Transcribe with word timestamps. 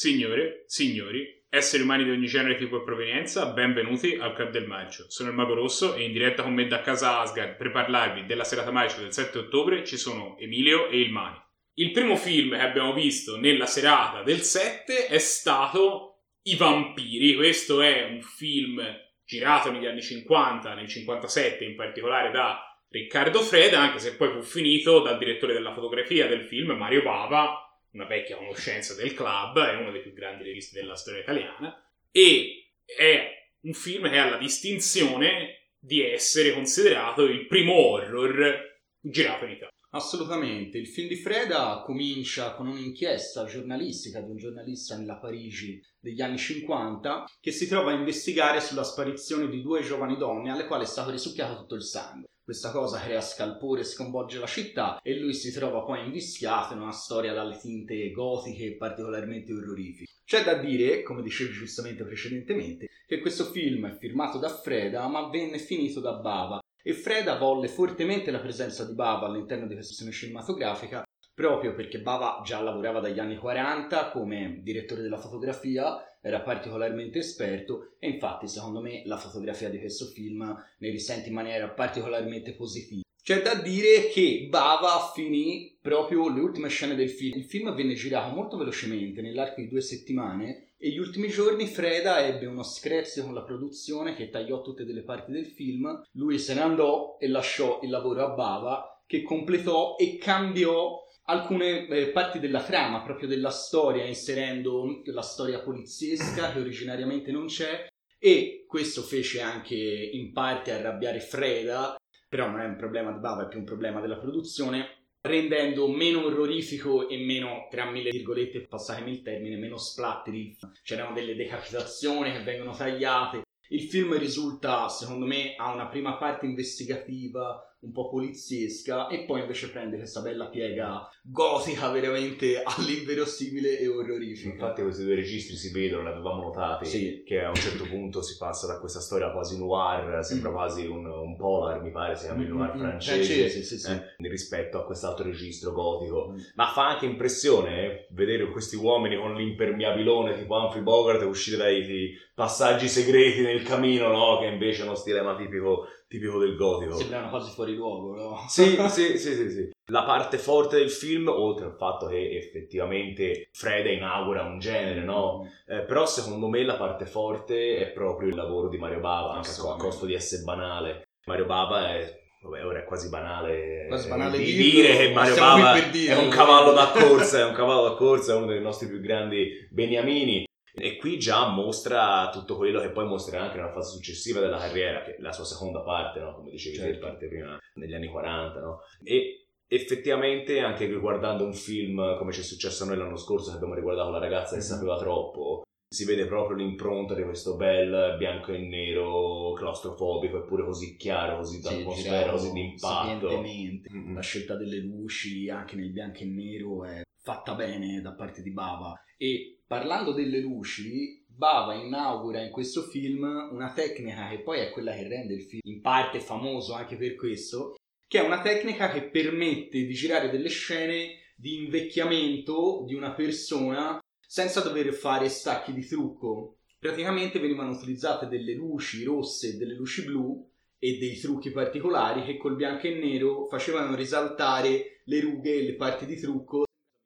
Signore, 0.00 0.64
signori, 0.64 1.44
esseri 1.50 1.82
umani 1.82 2.04
di 2.04 2.10
ogni 2.10 2.26
genere, 2.26 2.56
tipo 2.56 2.78
e 2.80 2.84
provenienza, 2.84 3.52
benvenuti 3.52 4.16
al 4.18 4.32
Club 4.32 4.48
del 4.48 4.66
Marcio. 4.66 5.04
Sono 5.10 5.28
il 5.28 5.34
Mago 5.34 5.52
Rosso 5.52 5.94
e 5.94 6.04
in 6.04 6.12
diretta 6.12 6.42
con 6.42 6.54
me 6.54 6.66
da 6.66 6.80
casa 6.80 7.20
Asgard 7.20 7.56
per 7.56 7.70
parlarvi 7.70 8.24
della 8.24 8.44
serata 8.44 8.70
Marcio 8.70 9.02
del 9.02 9.12
7 9.12 9.36
ottobre 9.36 9.84
ci 9.84 9.98
sono 9.98 10.38
Emilio 10.38 10.88
e 10.88 11.00
il 11.00 11.12
Mani. 11.12 11.36
Il 11.74 11.90
primo 11.90 12.16
film 12.16 12.56
che 12.56 12.62
abbiamo 12.62 12.94
visto 12.94 13.38
nella 13.38 13.66
serata 13.66 14.22
del 14.22 14.40
7 14.40 15.08
è 15.08 15.18
stato 15.18 16.22
I 16.44 16.56
Vampiri. 16.56 17.34
Questo 17.34 17.82
è 17.82 18.04
un 18.04 18.22
film 18.22 18.82
girato 19.22 19.70
negli 19.70 19.84
anni 19.84 20.00
50, 20.00 20.72
nel 20.72 20.88
57 20.88 21.62
in 21.62 21.76
particolare 21.76 22.30
da 22.30 22.58
Riccardo 22.88 23.42
Freda, 23.42 23.80
anche 23.80 23.98
se 23.98 24.16
poi 24.16 24.30
fu 24.30 24.40
finito 24.40 25.00
dal 25.00 25.18
direttore 25.18 25.52
della 25.52 25.74
fotografia 25.74 26.26
del 26.26 26.44
film, 26.44 26.70
Mario 26.70 27.02
Bava, 27.02 27.69
una 27.92 28.06
vecchia 28.06 28.36
conoscenza 28.36 28.94
del 28.94 29.14
club, 29.14 29.58
è 29.60 29.76
uno 29.76 29.90
dei 29.90 30.02
più 30.02 30.12
grandi 30.12 30.44
registi 30.44 30.74
della 30.74 30.94
storia 30.94 31.20
italiana, 31.20 31.82
e 32.10 32.72
è 32.84 33.48
un 33.60 33.72
film 33.72 34.08
che 34.08 34.18
ha 34.18 34.28
la 34.28 34.38
distinzione 34.38 35.72
di 35.78 36.02
essere 36.02 36.52
considerato 36.52 37.24
il 37.24 37.46
primo 37.46 37.74
horror 37.74 38.78
girato 39.00 39.44
in 39.44 39.52
Italia. 39.52 39.68
Assolutamente, 39.92 40.78
il 40.78 40.86
film 40.86 41.08
di 41.08 41.16
Freda 41.16 41.82
comincia 41.84 42.54
con 42.54 42.68
un'inchiesta 42.68 43.44
giornalistica 43.46 44.20
di 44.20 44.30
un 44.30 44.36
giornalista 44.36 44.96
nella 44.96 45.16
Parigi 45.16 45.82
degli 45.98 46.20
anni 46.20 46.38
50 46.38 47.24
che 47.40 47.50
si 47.50 47.66
trova 47.66 47.90
a 47.90 47.94
investigare 47.94 48.60
sulla 48.60 48.84
sparizione 48.84 49.48
di 49.48 49.62
due 49.62 49.82
giovani 49.82 50.16
donne 50.16 50.52
alle 50.52 50.66
quali 50.66 50.84
è 50.84 50.86
stato 50.86 51.10
risucchiato 51.10 51.56
tutto 51.56 51.74
il 51.74 51.82
sangue. 51.82 52.28
Questa 52.50 52.72
cosa 52.72 52.98
crea 52.98 53.20
scalpore 53.20 53.82
e 53.82 53.84
sconvolge 53.84 54.40
la 54.40 54.46
città 54.48 54.98
e 55.04 55.16
lui 55.16 55.34
si 55.34 55.52
trova 55.52 55.84
poi 55.84 56.04
invischiato 56.04 56.74
in 56.74 56.80
una 56.80 56.90
storia 56.90 57.32
dalle 57.32 57.56
tinte 57.56 58.10
gotiche 58.10 58.64
e 58.64 58.72
particolarmente 58.72 59.52
orrorifiche. 59.52 60.10
C'è 60.24 60.42
da 60.42 60.54
dire, 60.54 61.04
come 61.04 61.22
dicevi 61.22 61.52
giustamente 61.52 62.02
precedentemente, 62.02 62.88
che 63.06 63.20
questo 63.20 63.44
film 63.44 63.86
è 63.86 63.96
firmato 63.96 64.38
da 64.38 64.48
Freda 64.48 65.06
ma 65.06 65.28
venne 65.28 65.58
finito 65.58 66.00
da 66.00 66.14
Bava 66.14 66.60
e 66.82 66.92
Freda 66.92 67.38
volle 67.38 67.68
fortemente 67.68 68.32
la 68.32 68.40
presenza 68.40 68.84
di 68.84 68.94
Bava 68.94 69.26
all'interno 69.26 69.68
di 69.68 69.74
questa 69.74 69.92
sezione 69.92 70.10
cinematografica 70.10 71.04
proprio 71.34 71.74
perché 71.74 72.00
Bava 72.00 72.42
già 72.44 72.60
lavorava 72.60 73.00
dagli 73.00 73.18
anni 73.18 73.36
40 73.36 74.10
come 74.10 74.60
direttore 74.62 75.02
della 75.02 75.18
fotografia, 75.18 76.04
era 76.20 76.40
particolarmente 76.40 77.18
esperto 77.20 77.92
e 77.98 78.08
infatti 78.08 78.46
secondo 78.46 78.80
me 78.80 79.02
la 79.06 79.16
fotografia 79.16 79.70
di 79.70 79.78
questo 79.78 80.06
film 80.06 80.40
ne 80.78 80.90
risente 80.90 81.28
in 81.28 81.34
maniera 81.34 81.68
particolarmente 81.68 82.52
positiva. 82.52 83.02
C'è 83.22 83.42
da 83.42 83.54
dire 83.54 84.08
che 84.08 84.46
Bava 84.50 85.10
finì 85.14 85.76
proprio 85.80 86.32
le 86.32 86.40
ultime 86.40 86.68
scene 86.68 86.94
del 86.94 87.10
film. 87.10 87.38
Il 87.38 87.44
film 87.44 87.74
venne 87.74 87.94
girato 87.94 88.34
molto 88.34 88.56
velocemente, 88.56 89.20
nell'arco 89.20 89.60
di 89.60 89.68
due 89.68 89.82
settimane, 89.82 90.70
e 90.78 90.88
gli 90.88 90.98
ultimi 90.98 91.28
giorni 91.28 91.66
Freda 91.66 92.26
ebbe 92.26 92.46
uno 92.46 92.62
screzio 92.62 93.22
con 93.24 93.34
la 93.34 93.42
produzione 93.42 94.14
che 94.14 94.30
tagliò 94.30 94.62
tutte 94.62 94.84
delle 94.84 95.02
parti 95.02 95.30
del 95.30 95.46
film. 95.46 96.02
Lui 96.12 96.38
se 96.38 96.54
ne 96.54 96.62
andò 96.62 97.18
e 97.20 97.28
lasciò 97.28 97.80
il 97.82 97.90
lavoro 97.90 98.24
a 98.24 98.30
Bava, 98.30 99.02
che 99.06 99.22
completò 99.22 99.96
e 99.98 100.16
cambiò 100.16 101.06
alcune 101.30 101.86
eh, 101.86 102.08
parti 102.08 102.40
della 102.40 102.62
trama, 102.62 103.02
proprio 103.02 103.28
della 103.28 103.50
storia, 103.50 104.04
inserendo 104.04 105.02
la 105.04 105.22
storia 105.22 105.60
poliziesca 105.60 106.52
che 106.52 106.58
originariamente 106.58 107.30
non 107.30 107.46
c'è. 107.46 107.86
E 108.18 108.64
questo 108.66 109.02
fece 109.02 109.40
anche 109.40 109.76
in 109.76 110.32
parte 110.32 110.72
arrabbiare 110.72 111.20
Freda, 111.20 111.96
però 112.28 112.50
non 112.50 112.60
è 112.60 112.66
un 112.66 112.76
problema 112.76 113.12
di 113.12 113.18
Bava, 113.18 113.44
è 113.44 113.48
più 113.48 113.60
un 113.60 113.64
problema 113.64 114.00
della 114.00 114.18
produzione, 114.18 115.06
rendendo 115.22 115.88
meno 115.88 116.24
orrorifico 116.24 117.08
e 117.08 117.16
meno, 117.18 117.68
tra 117.70 117.90
mille 117.90 118.10
virgolette, 118.10 118.66
passatemi 118.66 119.12
il 119.12 119.22
termine, 119.22 119.56
meno 119.56 119.78
splattery. 119.78 120.56
C'erano 120.82 121.14
delle 121.14 121.34
decapitazioni 121.34 122.32
che 122.32 122.42
vengono 122.42 122.74
tagliate. 122.74 123.42
Il 123.68 123.82
film 123.82 124.18
risulta, 124.18 124.88
secondo 124.88 125.26
me, 125.26 125.54
ha 125.56 125.72
una 125.72 125.86
prima 125.86 126.16
parte 126.16 126.44
investigativa 126.44 127.64
un 127.82 127.92
po' 127.92 128.10
poliziesca 128.10 129.06
e 129.08 129.24
poi 129.24 129.40
invece 129.40 129.70
prende 129.70 129.96
questa 129.96 130.20
bella 130.20 130.46
piega 130.48 131.08
gotica 131.22 131.90
veramente 131.90 132.60
all'inverosimile 132.64 133.78
e 133.78 133.88
orrorifica. 133.88 134.50
Infatti 134.52 134.82
questi 134.82 135.04
due 135.04 135.14
registri 135.14 135.56
si 135.56 135.70
vedono, 135.72 136.02
l'avevamo 136.02 136.42
notati, 136.42 136.84
Sì. 136.86 137.22
che 137.24 137.42
a 137.42 137.48
un 137.48 137.54
certo 137.54 137.84
punto 137.84 138.20
si 138.22 138.36
passa 138.36 138.66
da 138.66 138.78
questa 138.78 139.00
storia 139.00 139.30
quasi 139.30 139.58
noir, 139.58 140.22
sembra 140.24 140.50
Mm. 140.50 140.52
quasi 140.52 140.86
un, 140.86 141.06
un 141.06 141.36
polar, 141.36 141.80
mi 141.82 141.90
pare, 141.90 142.16
si 142.16 142.24
chiama 142.26 142.42
il 142.42 142.48
noir 142.50 142.74
Mm, 142.74 142.78
mm, 142.78 142.80
francese, 142.82 143.34
francese, 143.34 143.62
sì, 143.62 143.78
sì. 143.78 143.90
eh, 143.90 144.28
rispetto 144.28 144.78
a 144.78 144.84
quest'altro 144.84 145.24
registro 145.24 145.72
gotico. 145.72 146.32
Mm. 146.32 146.38
Ma 146.56 146.66
fa 146.68 146.88
anche 146.88 147.06
impressione 147.06 147.82
eh, 147.84 148.06
vedere 148.10 148.50
questi 148.50 148.76
uomini 148.76 149.16
con 149.16 149.34
l'impermeabilone 149.34 150.36
tipo 150.38 150.54
Humphrey 150.54 150.82
Bogart 150.82 151.22
uscire 151.22 151.56
dai 151.56 152.12
passaggi 152.34 152.88
segreti 152.88 153.40
nel 153.42 153.62
camino, 153.62 154.08
no? 154.08 154.38
Che 154.38 154.46
invece 154.46 154.82
è 154.82 154.84
uno 154.84 154.94
stilema 154.94 155.36
tipico, 155.36 155.86
tipico 156.08 156.38
del 156.38 156.56
gotico. 156.56 156.94
Sembrano 156.96 157.28
quasi 157.28 157.50
fuori 157.52 157.69
luogo, 157.74 158.14
no? 158.14 158.44
Sì, 158.48 158.76
sì, 158.88 159.18
sì, 159.18 159.34
sì, 159.34 159.50
sì. 159.50 159.70
La 159.90 160.04
parte 160.04 160.38
forte 160.38 160.78
del 160.78 160.90
film, 160.90 161.28
oltre 161.28 161.66
al 161.66 161.76
fatto 161.76 162.06
che 162.06 162.36
effettivamente 162.36 163.48
Freda 163.52 163.90
inaugura 163.90 164.44
un 164.44 164.58
genere, 164.58 165.02
no? 165.02 165.48
Eh, 165.66 165.82
però 165.82 166.06
secondo 166.06 166.48
me 166.48 166.62
la 166.62 166.76
parte 166.76 167.06
forte 167.06 167.78
è 167.78 167.90
proprio 167.90 168.28
il 168.28 168.34
lavoro 168.34 168.68
di 168.68 168.78
Mario 168.78 169.00
Bava, 169.00 169.34
anche 169.34 169.50
a 169.50 169.76
costo 169.76 170.06
di 170.06 170.14
essere 170.14 170.42
banale. 170.42 171.08
Mario 171.26 171.46
Bava 171.46 171.94
è... 171.94 172.18
Vabbè, 172.42 172.64
ora 172.64 172.78
è 172.78 172.84
quasi 172.84 173.10
banale, 173.10 173.84
Quasi 173.86 174.06
eh, 174.06 174.10
banale 174.10 174.38
di 174.38 174.54
dire 174.54 174.96
che 174.96 175.12
ma 175.12 175.20
Mario 175.20 175.34
Bava 175.34 175.74
è 175.74 176.16
un 176.16 176.30
cavallo 176.30 176.72
da 176.72 176.90
corsa, 176.90 177.40
è 177.40 177.44
un 177.44 177.52
cavallo 177.52 177.88
da 177.90 177.94
corsa, 177.96 178.32
è 178.32 178.36
uno 178.36 178.46
dei 178.46 178.62
nostri 178.62 178.88
più 178.88 178.98
grandi 179.00 179.68
beniamini. 179.70 180.46
E 180.80 180.96
qui 180.96 181.18
già 181.18 181.48
mostra 181.48 182.30
tutto 182.32 182.56
quello 182.56 182.80
che 182.80 182.90
poi 182.90 183.06
mostrerà 183.06 183.44
anche 183.44 183.56
nella 183.56 183.72
fase 183.72 183.92
successiva 183.96 184.40
della 184.40 184.58
carriera, 184.58 185.02
che 185.02 185.16
è 185.16 185.20
la 185.20 185.32
sua 185.32 185.44
seconda 185.44 185.80
parte, 185.82 186.20
no? 186.20 186.34
come 186.34 186.50
dicevi 186.50 186.76
te, 186.76 186.82
Certo. 186.84 187.06
parte 187.06 187.28
prima 187.28 187.58
negli 187.74 187.94
anni 187.94 188.08
40. 188.08 188.60
No? 188.60 188.80
E 189.02 189.46
effettivamente 189.66 190.58
anche 190.60 190.86
riguardando 190.86 191.44
un 191.44 191.54
film 191.54 192.16
come 192.18 192.32
ci 192.32 192.40
è 192.40 192.42
successo 192.42 192.82
a 192.82 192.86
noi 192.86 192.96
l'anno 192.96 193.16
scorso 193.16 193.50
che 193.50 193.56
abbiamo 193.56 193.74
riguardato 193.74 194.10
La 194.10 194.18
ragazza 194.18 194.50
che 194.56 194.62
Mhm. 194.62 194.66
sapeva 194.66 194.96
troppo, 194.98 195.62
si 195.92 196.04
vede 196.04 196.26
proprio 196.26 196.56
l'impronta 196.56 197.14
di 197.14 197.24
questo 197.24 197.56
bel 197.56 198.14
bianco 198.16 198.52
e 198.52 198.58
nero 198.58 199.52
claustrofobico, 199.54 200.38
eppure 200.38 200.64
così 200.64 200.96
chiaro, 200.96 201.38
così 201.38 201.60
d'atmosfera, 201.60 202.18
girato 202.18 202.30
così 202.30 202.52
d'impatto. 202.52 203.42
Mm-mm. 203.42 204.14
La 204.14 204.20
scelta 204.20 204.54
delle 204.54 204.78
luci, 204.78 205.50
anche 205.50 205.74
nel 205.74 205.90
bianco 205.90 206.20
e 206.20 206.26
nero, 206.26 206.84
è 206.84 207.02
fatta 207.20 207.56
bene 207.56 208.00
da 208.00 208.12
parte 208.12 208.40
di 208.40 208.52
Bava. 208.52 208.94
E 209.16 209.62
parlando 209.66 210.12
delle 210.12 210.38
luci, 210.38 211.24
Bava 211.26 211.74
inaugura 211.74 212.40
in 212.40 212.52
questo 212.52 212.82
film 212.82 213.48
una 213.50 213.72
tecnica 213.72 214.28
che 214.28 214.42
poi 214.42 214.60
è 214.60 214.70
quella 214.70 214.94
che 214.94 215.08
rende 215.08 215.34
il 215.34 215.42
film 215.42 215.60
in 215.64 215.80
parte 215.80 216.20
famoso 216.20 216.72
anche 216.72 216.96
per 216.96 217.16
questo, 217.16 217.74
che 218.06 218.20
è 218.20 218.24
una 218.24 218.42
tecnica 218.42 218.90
che 218.90 219.08
permette 219.08 219.84
di 219.84 219.92
girare 219.92 220.30
delle 220.30 220.50
scene 220.50 221.18
di 221.34 221.64
invecchiamento 221.64 222.84
di 222.86 222.94
una 222.94 223.12
persona 223.12 223.99
senza 224.30 224.60
dover 224.60 224.94
fare 224.94 225.28
stacchi 225.28 225.72
di 225.72 225.84
trucco. 225.84 226.58
Praticamente 226.78 227.40
venivano 227.40 227.72
utilizzate 227.72 228.28
delle 228.28 228.54
luci 228.54 229.02
rosse 229.02 229.48
e 229.48 229.56
delle 229.56 229.74
luci 229.74 230.04
blu 230.04 230.48
e 230.78 230.98
dei 230.98 231.18
trucchi 231.18 231.50
particolari 231.50 232.22
che 232.22 232.36
col 232.36 232.54
bianco 232.54 232.86
e 232.86 232.94
nero 232.94 233.46
facevano 233.46 233.96
risaltare 233.96 235.00
le 235.02 235.20
rughe 235.20 235.56
e 235.56 235.62
le 235.64 235.74
parti 235.74 236.06
di 236.06 236.16
trucco 236.16 236.62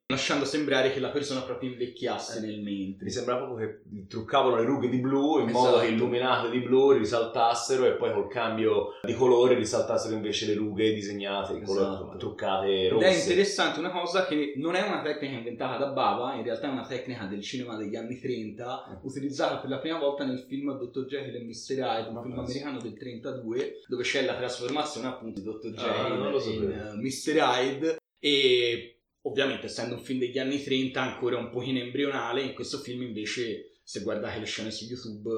lasciando 0.07 0.45
sembrare 0.45 0.91
che 0.91 0.99
la 0.99 1.09
persona 1.09 1.41
proprio 1.41 1.71
invecchiasse 1.71 2.39
nel 2.39 2.61
mentre. 2.61 3.05
Mi 3.05 3.09
sembra 3.11 3.37
proprio 3.37 3.57
che 3.67 3.81
truccavano 4.07 4.55
le 4.57 4.63
rughe 4.63 4.87
di 4.87 4.99
blu 4.99 5.39
in 5.39 5.49
modo 5.49 5.69
Esatto. 5.69 5.85
che 5.85 5.91
illuminate 5.93 6.51
di 6.51 6.59
blu 6.59 6.91
risaltassero 6.91 7.85
e 7.87 7.93
poi 7.93 8.13
col 8.13 8.27
cambio 8.29 8.99
di 9.03 9.13
colore 9.15 9.55
risaltassero 9.55 10.13
invece 10.13 10.45
le 10.45 10.53
rughe 10.53 10.93
disegnate, 10.93 11.53
in 11.53 11.63
colore- 11.63 11.85
Esatto. 11.85 12.01
insomma, 12.03 12.17
truccate 12.17 12.85
Ed 12.85 12.91
rosse. 12.91 13.05
è 13.07 13.17
interessante 13.19 13.79
una 13.79 13.89
cosa 13.89 14.25
che 14.27 14.53
non 14.57 14.75
è 14.75 14.81
una 14.87 15.01
tecnica 15.01 15.37
inventata 15.37 15.77
da 15.83 15.91
Bava, 15.91 16.35
in 16.35 16.43
realtà 16.43 16.67
è 16.67 16.71
una 16.71 16.85
tecnica 16.85 17.25
del 17.25 17.41
cinema 17.41 17.75
degli 17.75 17.95
anni 17.95 18.19
30, 18.19 18.99
utilizzata 19.01 19.57
per 19.57 19.71
la 19.71 19.79
prima 19.79 19.97
volta 19.97 20.23
nel 20.23 20.45
film 20.47 20.77
Dr. 20.77 21.05
Jekyll 21.07 21.33
e 21.35 21.43
Mr. 21.43 21.79
Hyde, 21.79 22.09
un 22.09 22.21
film 22.21 22.37
americano 22.37 22.79
del 22.79 22.93
32, 22.95 23.81
dove 23.87 24.03
c'è 24.03 24.23
la 24.23 24.35
trasformazione 24.35 25.07
appunto 25.07 25.39
di 25.41 25.45
Dr. 25.45 25.73
Ah, 25.77 25.81
Jekyll 25.81 26.37
sapevo. 26.37 26.63
in 26.63 26.71
eh, 26.71 26.93
Mr. 27.01 27.35
Hyde 27.37 27.97
e 28.19 28.94
ovviamente 29.25 29.67
essendo 29.67 29.95
un 29.95 30.01
film 30.01 30.19
degli 30.19 30.37
anni 30.39 30.61
30 30.61 31.01
ancora 31.01 31.37
un 31.37 31.49
pochino 31.49 31.79
embrionale, 31.79 32.41
in 32.41 32.53
questo 32.53 32.79
film 32.79 33.03
invece 33.03 33.79
se 33.83 34.01
guardate 34.01 34.39
le 34.39 34.45
scene 34.45 34.71
su 34.71 34.85
YouTube 34.85 35.29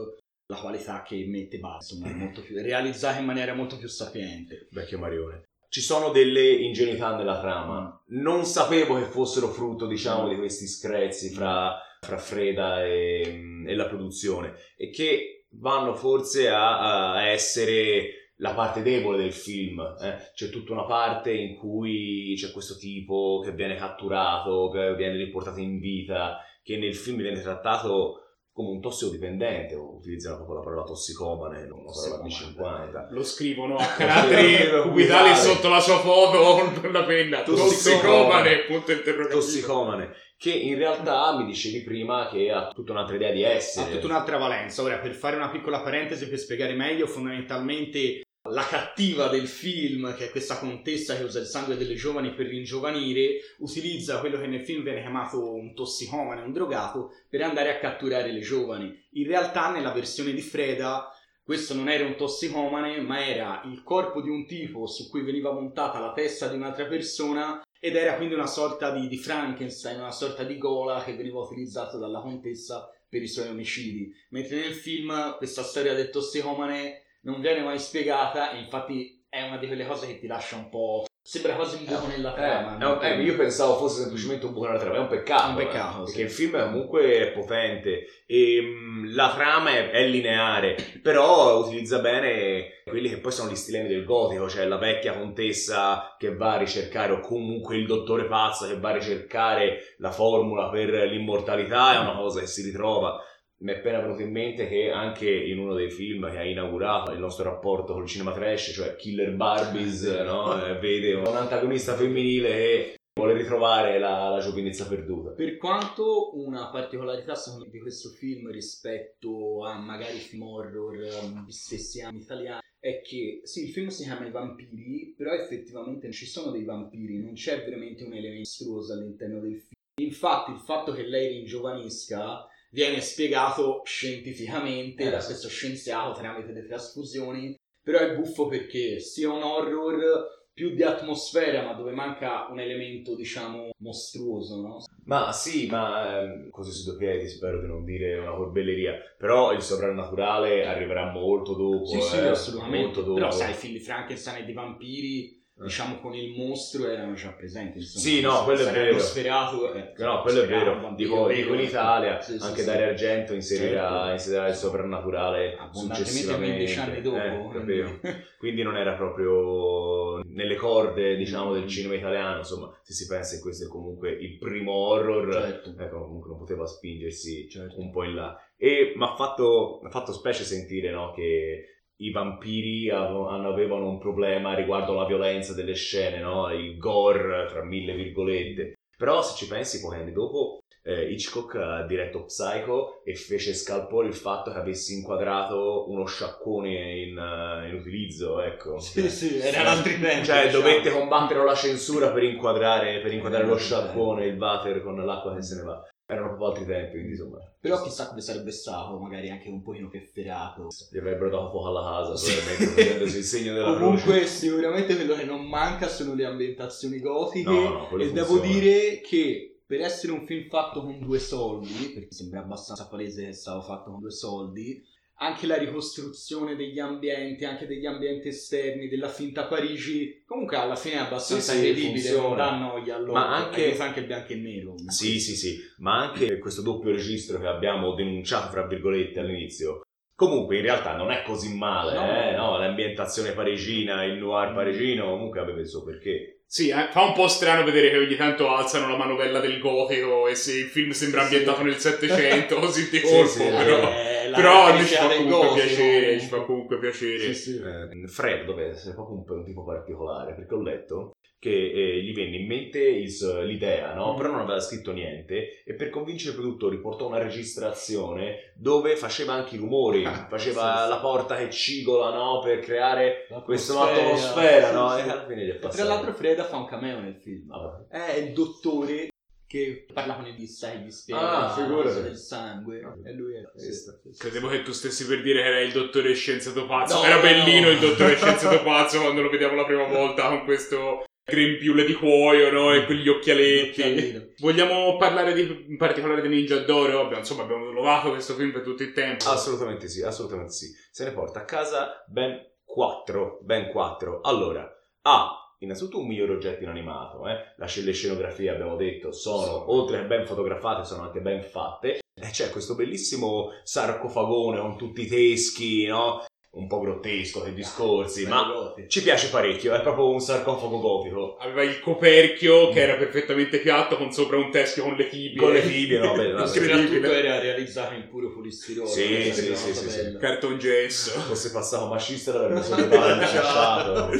la 0.50 0.57
qualità 0.57 1.04
che 1.04 1.25
mette 1.28 1.57
insomma 1.57 2.07
è 2.07 2.13
molto 2.13 2.42
più 2.42 2.62
realizzata 2.62 3.19
in 3.19 3.25
maniera 3.25 3.54
molto 3.54 3.78
più 3.78 3.88
sapiente. 3.88 4.68
Vecchio 4.72 4.98
Marione. 4.98 5.50
Ci 5.69 5.81
sono 5.81 6.12
delle 6.12 6.50
ingenuità 6.54 7.16
nella 7.18 7.39
trama. 7.39 8.01
Non 8.07 8.45
sapevo 8.45 8.98
che 8.98 9.06
fossero 9.06 9.50
frutto, 9.50 9.86
diciamo, 9.86 10.30
di 10.30 10.38
questi 10.38 10.66
screzi 10.66 11.33
fra, 11.33 11.78
fra 12.00 12.18
Freda 12.18 12.86
e, 12.86 13.63
e 13.66 13.75
la 13.75 13.88
produzione 13.88 14.54
e 14.78 14.90
che 14.90 15.45
vanno 15.51 15.94
forse 15.94 16.48
a, 16.48 17.13
a 17.13 17.28
essere 17.28 18.17
la 18.38 18.54
parte 18.54 18.81
debole 18.81 19.18
del 19.18 19.34
film. 19.34 19.80
eh. 20.01 20.31
C'è 20.34 20.50
tutta 20.50 20.74
una 20.74 20.86
parte 20.86 21.31
in 21.34 21.56
cui 21.56 22.34
c'è 22.38 22.51
questo 22.51 22.75
tipo 22.78 23.42
che 23.44 23.51
viene 23.51 23.75
catturato, 23.75 24.69
che 24.69 24.95
viene 24.95 25.16
riportato 25.18 25.60
in 25.60 25.80
vita, 25.80 26.38
che 26.63 26.78
nel 26.78 26.95
film 26.95 27.18
viene 27.18 27.42
trattato 27.42 28.22
come 28.51 28.69
un 28.69 28.81
tossicodipendente, 28.81 29.75
utilizzano 29.75 30.38
proprio 30.38 30.57
la 30.57 30.63
parola 30.63 30.84
tossicomane, 30.84 31.68
non 31.68 31.84
la 31.86 31.92
parola 31.92 32.24
B50. 32.24 33.13
Lo 33.13 33.24
scrivono 33.24 33.75
a 33.75 33.86
caratteri 33.86 34.81
cubitali 34.81 35.36
sotto 35.36 35.69
la 35.69 35.80
sua 35.80 36.00
foto 36.00 36.81
con 36.81 36.92
la 36.92 37.04
penna. 37.04 37.44
Tossicomane, 37.44 38.66
punto 38.66 38.92
interrogativo. 38.92 39.40
Tossicomane, 39.40 40.12
che 40.38 40.51
in 40.51 40.75
realtà 40.75 41.38
mi 41.38 41.45
dicevi 41.45 41.83
prima 41.83 42.30
che 42.30 42.50
ha 42.50 42.69
tutta 42.74 42.94
un'altra 42.94 43.16
idea 43.16 43.31
di 43.31 43.44
essere. 43.44 43.92
Ha 43.92 43.94
tutta 43.94 44.07
un'altra 44.07 44.38
valenza. 44.38 44.81
Ora, 44.81 44.98
per 44.98 45.13
fare 45.13 45.36
una 45.36 45.50
piccola 45.50 45.81
parentesi, 45.81 46.28
per 46.28 46.40
spiegare 46.40 46.74
meglio, 46.74 47.06
fondamentalmente 47.06 48.24
la 48.44 48.66
cattiva 48.66 49.28
del 49.28 49.48
film, 49.48 50.16
che 50.16 50.28
è 50.28 50.30
questa 50.30 50.57
contessa 50.57 51.16
che 51.16 51.24
usa 51.24 51.39
il 51.39 51.45
sangue 51.45 51.75
delle 51.75 51.95
giovani 51.95 52.34
per 52.34 52.48
ringiovanire, 52.48 53.39
utilizza 53.60 54.19
quello 54.19 54.39
che 54.39 54.48
nel 54.48 54.63
film 54.63 54.84
viene 54.84 55.01
chiamato 55.01 55.54
un 55.54 55.74
tossicomane, 55.74 56.42
un 56.42 56.54
drogato, 56.54 57.12
per 57.30 57.42
andare 57.42 57.75
a 57.75 57.80
catturare 57.80 58.31
le 58.31 58.39
giovani. 58.39 59.06
In 59.12 59.28
realtà, 59.28 59.72
nella 59.72 59.92
versione 59.92 60.34
di 60.34 60.42
Freda, 60.42 61.12
questo 61.44 61.74
non 61.74 61.89
era 61.89 62.06
un 62.06 62.16
tossicomane, 62.16 63.00
ma 63.01 63.25
era 63.25 63.62
il 63.66 63.84
corpo 63.84 64.22
di 64.22 64.30
un 64.30 64.45
tipo 64.45 64.86
su 64.86 65.10
cui 65.10 65.22
veniva 65.22 65.51
montata 65.51 66.00
la 66.00 66.13
testa 66.13 66.48
di 66.48 66.56
un'altra 66.56 66.86
persona 66.86 67.62
ed 67.80 67.95
era 67.95 68.16
quindi 68.16 68.33
una 68.33 68.48
sorta 68.48 68.92
di, 68.92 69.07
di 69.07 69.18
Frankenstein, 69.18 70.00
una 70.00 70.12
sorta 70.12 70.44
di 70.44 70.57
gola 70.57 71.04
che 71.04 71.16
veniva 71.16 71.40
utilizzata 71.40 71.98
dalla 71.98 72.19
contessa 72.19 72.92
per 73.07 73.22
i 73.22 73.28
suoi 73.28 73.48
omicidi. 73.48 74.13
Mentre 74.30 74.60
nel 74.60 74.74
film 74.74 75.38
questa 75.38 75.63
storia 75.63 75.94
del 75.94 76.10
tossicomane 76.10 77.04
non 77.28 77.42
viene 77.42 77.62
mai 77.62 77.78
spiegata 77.78 78.52
e 78.52 78.60
infatti 78.60 79.26
è 79.30 79.42
una 79.42 79.58
di 79.58 79.68
quelle 79.68 79.86
cose 79.86 80.08
che 80.08 80.18
ti 80.18 80.28
lascia 80.28 80.56
un 80.56 80.70
po'... 80.70 81.06
Sembra 81.22 81.56
quasi 81.56 81.76
un 81.76 81.84
buco 81.84 82.08
nella 82.08 82.32
trama. 82.32 83.02
Eh, 83.02 83.10
eh, 83.10 83.22
io 83.22 83.36
pensavo 83.36 83.76
fosse 83.76 84.00
semplicemente 84.04 84.46
un 84.46 84.54
buco 84.54 84.68
nella 84.68 84.80
trama, 84.80 84.96
è 84.96 85.00
un 85.00 85.08
peccato. 85.08 85.50
Un 85.50 85.56
peccato, 85.56 86.04
eh, 86.04 86.06
sì. 86.08 86.14
Perché 86.14 86.22
il 86.22 86.34
film 86.34 86.56
è 86.56 86.64
comunque 86.64 87.32
potente 87.36 88.06
e 88.26 88.62
mh, 88.62 89.14
la 89.14 89.34
trama 89.34 89.72
è, 89.72 89.90
è 89.90 90.08
lineare, 90.08 90.78
però 91.04 91.60
utilizza 91.60 92.00
bene 92.00 92.82
quelli 92.86 93.10
che 93.10 93.18
poi 93.18 93.34
sono 93.34 93.52
gli 93.52 93.56
stilemi 93.56 93.90
del 93.90 94.06
gotico, 94.06 94.48
cioè 94.48 94.66
la 94.66 94.78
vecchia 94.78 95.18
contessa 95.18 96.16
che 96.18 96.34
va 96.34 96.54
a 96.54 96.60
ricercare 96.60 97.12
o 97.12 97.20
comunque 97.20 97.76
il 97.76 97.86
dottore 97.86 98.24
pazzo 98.28 98.66
che 98.66 98.80
va 98.80 98.92
a 98.92 98.94
ricercare 98.94 99.96
la 99.98 100.12
formula 100.12 100.70
per 100.70 100.92
l'immortalità, 101.10 101.96
è 101.96 102.00
una 102.00 102.16
cosa 102.16 102.40
che 102.40 102.48
si 102.48 102.62
ritrova 102.62 103.22
mi 103.59 103.71
è 103.71 103.77
appena 103.77 104.01
venuto 104.01 104.21
in 104.21 104.31
mente 104.31 104.68
che 104.68 104.92
anche 104.92 105.30
in 105.30 105.57
uno 105.57 105.74
dei 105.74 105.89
film 105.89 106.30
che 106.30 106.38
ha 106.38 106.45
inaugurato 106.45 107.12
il 107.12 107.19
nostro 107.19 107.45
rapporto 107.45 107.94
col 107.94 108.06
cinema 108.06 108.31
trash, 108.31 108.71
cioè 108.74 108.95
Killer 108.95 109.33
Barbies, 109.36 110.04
no? 110.04 110.63
Eh, 110.63 110.77
vede 110.80 111.13
un 111.13 111.25
antagonista 111.36 111.95
femminile 111.95 112.50
che 112.50 112.95
vuole 113.18 113.33
ritrovare 113.33 113.98
la, 113.98 114.30
la 114.30 114.39
giovinezza 114.39 114.88
perduta. 114.88 115.31
Per 115.31 115.57
quanto 115.57 116.38
una 116.38 116.69
particolarità 116.69 117.33
secondo 117.33 117.65
me 117.65 117.71
di 117.71 117.80
questo 117.80 118.09
film 118.09 118.51
rispetto 118.51 119.65
a 119.65 119.80
magari 119.80 120.19
film 120.19 120.44
horror 120.44 121.24
um, 121.24 121.44
di 121.44 121.51
stessi 121.51 122.01
anni 122.01 122.19
italiani 122.19 122.62
è 122.80 123.01
che 123.01 123.42
sì, 123.44 123.63
il 123.63 123.71
film 123.71 123.88
si 123.88 124.04
chiama 124.04 124.27
I 124.27 124.31
vampiri, 124.31 125.15
però 125.18 125.31
effettivamente 125.31 126.04
non 126.04 126.13
ci 126.13 126.27
sono 126.27 126.51
dei 126.51 126.63
vampiri, 126.63 127.19
non 127.19 127.33
c'è 127.33 127.63
veramente 127.63 128.04
un 128.04 128.13
elemento 128.13 128.38
mostruoso 128.38 128.94
all'interno 128.94 129.39
del 129.39 129.57
film. 129.57 129.71
Infatti 130.00 130.51
il 130.51 130.59
fatto 130.59 130.92
che 130.94 131.01
lei 131.01 131.39
ringiovanisca 131.39 132.45
viene 132.72 133.02
spiegato 133.02 133.81
scientificamente 133.86 135.04
Eh. 135.04 135.10
da 135.10 135.24
questo 135.24 135.48
scienziato 135.48 136.19
tramite 136.19 136.52
le 136.52 136.66
trasfusioni, 136.66 137.56
però 137.81 138.00
è 138.00 138.16
buffo 138.16 138.48
perché 138.48 139.00
sia 139.00 139.31
un 139.31 139.44
horror 139.44 140.36
più 140.54 140.74
di 140.74 140.81
atmosfera, 140.81 141.64
ma 141.64 141.74
dove 141.74 141.92
manca 141.92 142.48
un 142.50 142.60
elemento, 142.60 143.16
diciamo, 143.16 143.69
mostruoso, 143.78 144.60
no? 144.60 144.84
Ma 145.06 145.31
sì, 145.31 145.68
ma 145.68 146.22
ehm, 146.22 146.50
così 146.50 146.72
su 146.72 146.90
due 146.90 146.98
piedi 146.98 147.30
spero 147.30 147.62
di 147.62 147.68
non 147.68 147.86
dire 147.86 148.18
una 148.18 148.34
corbelleria, 148.34 148.96
però 149.18 149.54
il 149.54 149.62
soprannaturale 149.62 150.66
arriverà 150.66 151.12
molto 151.12 151.54
dopo. 151.54 151.86
Sì, 151.86 152.02
sì, 152.02 152.16
eh, 152.18 152.28
assolutamente. 152.30 152.86
Molto 152.86 153.02
dopo. 153.02 153.14
Però 153.14 153.30
sai, 153.31 153.52
i 153.52 153.54
film 153.54 153.74
di 153.74 153.80
Frankenstein 153.80 154.42
e 154.42 154.46
di 154.46 154.54
vampiri, 154.54 155.46
diciamo 155.59 156.00
con 156.00 156.13
il 156.13 156.36
mostro, 156.38 156.88
erano 156.88 157.13
già 157.13 157.30
presenti. 157.31 157.80
Insomma. 157.80 158.04
Sì, 158.06 158.21
no, 158.21 158.44
quello 158.44 158.68
è 158.68 158.71
vero. 158.71 159.00
sferato. 159.00 159.74
eh, 159.74 159.94
No, 159.98 160.21
quello 160.21 160.42
è 160.44 160.48
vero. 160.48 160.94
Dico, 160.95 161.27
dico 161.27 161.54
in 161.54 161.62
Italia, 161.62 162.21
Sì, 162.21 162.38
sì, 162.38 162.44
anche 162.45 162.59
sì. 162.59 162.65
Dario 162.65 162.86
Argento 162.88 163.33
inserirà, 163.33 163.89
Certo. 163.89 164.12
inserirà 164.12 164.48
il 164.50 164.56
soprannaturale 164.56 165.57
successivamente. 165.71 166.56
15 166.56 166.80
anni 166.80 167.01
dopo. 167.01 167.18
Eh, 167.18 168.25
quindi- 168.38 168.62
non 168.62 168.77
era 168.77 168.94
proprio 168.94 170.21
nelle 170.25 170.56
corde, 170.56 171.15
diciamo, 171.15 171.54
del 171.54 171.68
cinema 171.68 171.95
italiano. 171.95 172.38
Insomma, 172.38 172.71
se 172.83 172.94
si 172.94 173.07
pensa 173.07 173.36
che 173.36 173.42
questo 173.42 173.65
è 173.65 173.68
comunque 173.68 174.12
il 174.12 174.38
primo 174.38 174.71
horror, 174.74 175.31
certo. 175.33 175.74
ecco, 175.77 176.00
comunque 176.04 176.30
non 176.30 176.39
poteva 176.39 176.65
spingersi 176.65 177.50
certo. 177.50 177.80
un 177.80 177.92
po' 177.92 178.04
in 178.04 178.15
là. 178.15 178.39
E 178.57 178.94
mi 178.95 179.04
ha 179.04 179.15
fatto, 179.15 179.81
fatto 179.89 180.12
specie 180.13 180.44
sentire 180.44 180.92
no, 180.92 181.12
che 181.13 181.77
i 181.98 182.12
vampiri 182.12 182.90
avevano 182.90 183.90
un 183.90 184.00
problema 184.00 184.54
riguardo 184.54 184.94
la 184.94 185.06
violenza 185.06 185.54
delle 185.54 185.74
scene, 185.74 186.20
no? 186.20 186.52
il 186.52 186.78
gore, 186.78 187.48
tra 187.48 187.64
mille 187.64 187.96
virgolette. 187.96 188.76
Però 188.98 189.22
se 189.22 189.36
ci 189.36 189.48
pensi, 189.48 189.80
pochi 189.80 189.98
anni 189.98 190.12
dopo, 190.12 190.60
eh, 190.84 191.12
Hitchcock 191.12 191.56
ha 191.56 191.86
diretto 191.86 192.24
Psycho 192.24 193.02
e 193.04 193.14
fece 193.16 193.54
scalpore 193.54 194.08
il 194.08 194.16
fatto 194.16 194.52
che 194.52 194.58
avessi 194.58 194.96
inquadrato 194.96 195.90
uno 195.90 196.06
sciaccone 196.06 197.00
in, 197.00 197.18
eh, 197.18 197.70
in 197.70 197.76
utilizzo, 197.76 198.42
ecco. 198.42 198.80
Sì, 198.80 199.10
sì, 199.10 199.38
erano 199.38 199.70
altri 199.70 200.00
tempi. 200.00 200.26
Cioè, 200.26 200.46
diciamo. 200.46 200.64
dovette 200.64 200.92
combattere 200.92 201.44
la 201.44 201.56
censura 201.56 202.12
per 202.12 202.24
inquadrare, 202.24 203.02
per 203.02 203.14
inquadrare 203.14 203.46
lo 203.46 203.56
Eh, 203.56 203.60
sciacquone, 203.60 204.26
il 204.26 204.38
water 204.38 204.82
con 204.82 204.96
l'acqua 205.06 205.36
che 205.36 205.44
se 205.44 205.56
ne 205.58 205.64
va. 205.64 205.84
Erano 206.09 206.27
proprio 206.27 206.48
altri 206.48 206.65
tempi, 206.65 206.92
quindi 206.92 207.09
insomma. 207.12 207.38
Però 207.59 207.81
chissà 207.83 208.07
come 208.07 208.21
sarebbe 208.21 208.51
stato, 208.51 208.98
magari 208.98 209.30
anche 209.30 209.50
un 209.50 209.62
pochino 209.62 209.89
più 209.89 210.00
ferrato. 210.00 210.69
Gli 210.89 210.98
avrebbero 211.00 211.30
dato 211.30 211.50
fuoco 211.50 211.68
alla 211.68 211.81
casa, 211.81 212.33
probabilmente, 212.33 212.81
facendosi 212.81 213.18
il 213.18 213.24
segno 213.25 213.54
della 213.54 213.75
croce. 213.75 213.83
Comunque, 213.83 214.25
sicuramente 214.25 214.95
quello 214.95 215.15
che 215.15 215.25
non 215.25 215.45
manca 215.45 215.89
sono 215.89 216.13
le 216.13 216.24
ambientazioni 216.24 217.00
gotiche. 217.01 217.50
No, 217.50 217.89
no, 217.92 217.98
e 217.98 218.12
devo 218.13 218.39
dire 218.39 219.01
che 219.01 219.59
per 219.65 219.81
essere 219.81 220.13
un 220.13 220.25
film 220.25 220.48
fatto 220.48 220.81
con 220.81 220.98
due 220.98 221.19
soldi, 221.19 221.92
perché 221.94 222.13
sembra 222.13 222.39
abbastanza 222.39 222.88
palese 222.88 223.24
che 223.24 223.30
è 223.30 223.33
stato 223.33 223.62
fatto 223.62 223.92
con 223.92 224.00
due 224.00 224.12
soldi, 224.12 224.81
anche 225.19 225.48
la 225.48 225.58
ricostruzione 225.58 226.56
degli 226.56 226.80
ambienti, 226.80 227.44
anche 227.46 227.66
degli 227.66 227.86
ambienti 227.86 228.28
esterni, 228.28 228.88
della 228.88 229.10
finta 229.10 229.46
Parigi, 229.46 230.24
comunque 230.25 230.58
alla 230.58 230.75
fine 230.75 230.96
è 230.96 231.00
abbastanza 231.00 231.54
Sì, 231.54 231.58
sì, 231.58 231.64
credibile, 231.64 232.00
funziona. 232.10 232.28
non 232.28 232.36
dà 232.36 232.52
noia 232.68 232.96
allora. 232.96 233.19
Ma 233.19 233.36
anche- 233.36 233.66
Aiuta 233.66 233.84
anche 233.86 234.00
il 234.02 234.06
bianco 234.06 234.31
e 234.34 234.36
nero. 234.36 234.75
Sì, 234.88 235.19
sì, 235.19 235.36
sì, 235.36 235.58
ma 235.80 235.98
anche 236.10 236.38
questo 236.38 236.62
doppio 236.62 236.92
registro 236.92 237.40
che 237.40 237.48
abbiamo 237.48 237.94
denunciato, 237.96 238.52
fra 238.52 238.68
virgolette, 238.68 239.19
all'inizio. 239.19 239.81
Comunque, 240.16 240.56
in 240.57 240.64
realtà 240.64 240.95
non 240.95 241.12
è 241.12 241.21
così 241.24 241.54
male, 241.56 241.94
No. 241.94 242.21
eh, 242.21 242.36
no? 242.36 242.57
L'ambientazione 242.57 243.31
parigina, 243.33 244.04
il 244.04 244.18
noir 244.18 244.54
parigino, 244.54 245.09
comunque 245.09 245.40
aveva 245.40 245.59
il 245.59 245.68
suo 245.68 245.83
perché. 245.83 246.42
Sì, 246.45 246.69
eh, 246.69 246.88
fa 246.92 247.02
un 247.04 247.14
po' 247.14 247.28
strano 247.28 247.64
vedere 247.64 247.90
che 247.92 247.97
ogni 247.97 248.16
tanto 248.16 248.47
alzano 248.50 248.88
la 248.88 248.95
manovella 248.97 249.40
del 249.40 249.59
gotico 249.59 250.28
e 250.28 250.33
se 250.36 250.57
il 250.57 250.66
film 250.68 250.92
sembra 250.92 251.19
Sì. 251.21 251.26
ambientato 251.26 251.62
nel 251.64 251.76
Settecento 251.78 252.56
così 252.59 252.90
di 252.90 252.97
Sì, 253.00 253.04
colpo, 253.04 253.28
sì, 253.28 253.44
però, 253.50 253.92
Eh, 253.92 254.17
la 254.30 254.36
però 254.38 254.78
ci 254.78 254.94
fa 254.96 255.07
comunque 255.07 255.54
piacere, 255.62 256.19
ci 256.19 256.28
fa 256.28 256.42
comunque 256.42 256.80
piacere. 256.80 257.34
Sì, 257.34 257.34
sì. 257.34 257.62
Eh, 257.62 258.07
Fred 258.07 258.46
doveva 258.46 258.69
essere 258.72 258.94
proprio 258.94 259.18
un, 259.18 259.24
un 259.28 259.44
tipo 259.46 259.64
particolare, 259.64 260.34
perché 260.34 260.54
ho 260.54 260.62
letto 260.62 261.12
che 261.40 261.52
eh, 261.52 262.02
gli 262.02 262.16
venne 262.16 262.38
in 262.38 262.48
mente 262.48 262.80
il- 262.80 263.44
l'idea, 263.46 263.94
no? 263.94 264.14
Mm. 264.14 264.18
però 264.18 264.31
non 264.31 264.40
aveva 264.40 264.60
scritto 264.60 264.92
niente 264.92 265.62
e 265.64 265.76
per 265.76 265.92
convincere 265.92 266.31
i 266.31 266.36
produttori 266.36 266.80
portò 266.80 267.06
una 267.07 267.19
registrazione 267.19 268.54
dove 268.56 268.96
faceva 268.96 269.34
anche 269.34 269.54
i 269.56 269.60
rumori, 269.60 270.04
Ah, 270.04 270.26
faceva 270.28 270.78
sì, 270.78 270.84
sì. 270.84 270.90
la 270.90 270.98
porta 271.00 271.36
che 271.36 271.50
cigola 271.52 272.10
no? 272.16 272.40
per 272.44 272.60
creare 272.60 273.28
questa 273.46 273.80
atmosfera, 273.80 274.68
sì, 274.69 274.74
no? 274.74 274.90
sì. 274.90 274.98
e 275.06 275.10
alla 275.12 275.26
fine 275.28 275.46
gli 275.46 275.50
è 275.50 275.54
E 275.54 275.57
passato. 275.57 275.84
tra 275.86 275.94
l'altro 275.94 276.14
Freda 276.14 276.44
fa 276.44 276.57
un 276.57 276.66
cameo 276.66 277.00
nel 277.02 277.16
film. 277.22 277.52
Ah, 277.52 277.86
È 277.88 278.18
il 278.18 278.34
dottore 278.34 279.10
che 279.47 279.85
parla 279.94 280.16
con 280.16 280.27
il 280.27 280.35
lista 280.35 280.71
e 280.71 280.80
gli 280.80 280.92
spiega 280.92 281.45
Ah, 281.45 281.54
figurati. 281.54 282.01
del 282.01 282.18
sangue. 282.18 282.81
Ah. 282.83 282.95
E 283.07 283.13
lui. 283.13 283.33
Sì, 283.56 283.71
sì, 283.71 283.92
sì. 284.11 284.18
Credevo 284.19 284.49
che 284.49 284.61
tu 284.61 284.71
stessi 284.73 285.06
per 285.07 285.21
dire 285.21 285.42
che 285.42 285.47
era 285.47 285.61
il 285.61 285.71
dottore 285.71 286.13
scienziato 286.13 286.66
pazzo. 286.66 286.97
No, 286.97 287.06
era 287.06 287.16
no, 287.16 287.21
bellino 287.21 287.68
no. 287.68 287.71
il 287.71 287.80
dottore 287.80 288.16
scienziato 288.18 288.61
pazzo 288.63 288.99
quando 289.01 289.21
lo 289.21 289.30
vediamo 289.30 289.56
la 289.56 289.66
prima 289.66 289.85
volta 289.85 290.27
con 290.27 290.44
questo 290.44 291.06
grempiule 291.23 291.85
di 291.85 291.94
cuoio, 291.94 292.51
no? 292.51 292.73
E 292.73 292.85
quegli 292.85 293.07
occhialetti. 293.07 293.81
Occhialino. 293.81 294.25
Vogliamo 294.39 294.97
parlare 294.97 295.33
di, 295.33 295.66
in 295.69 295.77
particolare 295.77 296.21
di 296.21 296.27
Ninja 296.30 296.57
D'Oro? 296.59 296.99
Abbiamo, 297.01 297.19
insomma, 297.19 297.44
abbiamo 297.44 297.71
lodato 297.71 298.09
questo 298.11 298.33
film 298.35 298.51
per 298.51 298.61
tutto 298.63 298.83
il 298.83 298.92
tempo. 298.94 299.30
Assolutamente 299.30 299.87
sì, 299.87 300.01
assolutamente 300.04 300.51
sì. 300.54 300.68
Se 300.92 301.04
ne 301.06 301.11
porta 301.11 301.39
a 301.39 301.45
casa 301.45 302.04
ben 302.07 302.37
4, 302.63 303.39
ben 303.44 303.69
4. 303.71 304.21
Allora, 304.21 304.69
A, 305.04 305.46
innanzitutto 305.59 305.99
un 305.99 306.07
miglior 306.07 306.31
oggetto 306.31 306.64
in 306.64 306.69
animato, 306.69 307.28
eh? 307.28 307.54
La 307.57 307.68
le 307.68 307.92
scenografie 307.94 308.49
abbiamo 308.49 308.76
detto 308.76 309.11
sono, 309.11 309.42
Sono. 309.44 309.71
oltre 309.71 310.02
che 310.02 310.07
ben 310.07 310.26
fotografate, 310.26 310.85
sono 310.85 311.04
anche 311.04 311.21
ben 311.21 311.44
fatte. 311.44 311.99
E 312.19 312.30
c'è 312.31 312.49
questo 312.49 312.76
bellissimo 312.76 313.52
sarcofagone 313.64 314.59
con 314.59 314.78
tutti 314.78 315.02
i 315.02 315.07
teschi, 315.07 315.85
no? 315.85 316.26
Un 316.49 316.66
po' 316.68 316.80
grottesco 316.80 317.44
nei 317.44 317.54
discorsi, 317.54 318.25
Ah, 318.25 318.30
ma 318.30 318.44
gotico. 318.51 318.87
ci 318.87 319.04
piace 319.04 319.30
parecchio, 319.30 319.75
è 319.75 319.81
proprio 319.81 320.09
un 320.09 320.19
sarcofago 320.19 320.80
gotico. 320.80 321.37
Aveva 321.37 321.61
il 321.61 321.80
coperchio 321.80 322.69
che 322.69 322.80
era 322.81 322.95
perfettamente 322.95 323.59
piatto 323.59 323.95
con 323.95 324.11
sopra 324.11 324.37
un 324.37 324.49
teschio 324.49 324.81
con 324.83 324.95
le 324.95 325.07
tibie. 325.07 325.37
Con 325.39 325.51
le 325.54 325.61
tibie, 325.61 325.99
no, 325.99 326.13
beh. 326.16 326.47
Soprattutto 326.47 327.11
era 327.11 327.39
realizzato 327.39 327.94
in 327.94 328.07
puro 328.09 328.31
polistirolo. 328.31 328.87
Sì, 328.87 329.31
sì, 329.31 329.56
sì, 329.56 329.73
sì, 329.73 329.89
sì. 329.89 330.18
Cartongesso. 330.19 331.19
fosse 331.19 331.51
passato 331.51 331.85
mascista 331.87 332.33
l'avrebbe 332.33 332.63
sollevato 332.63 334.09
e. 334.13 334.19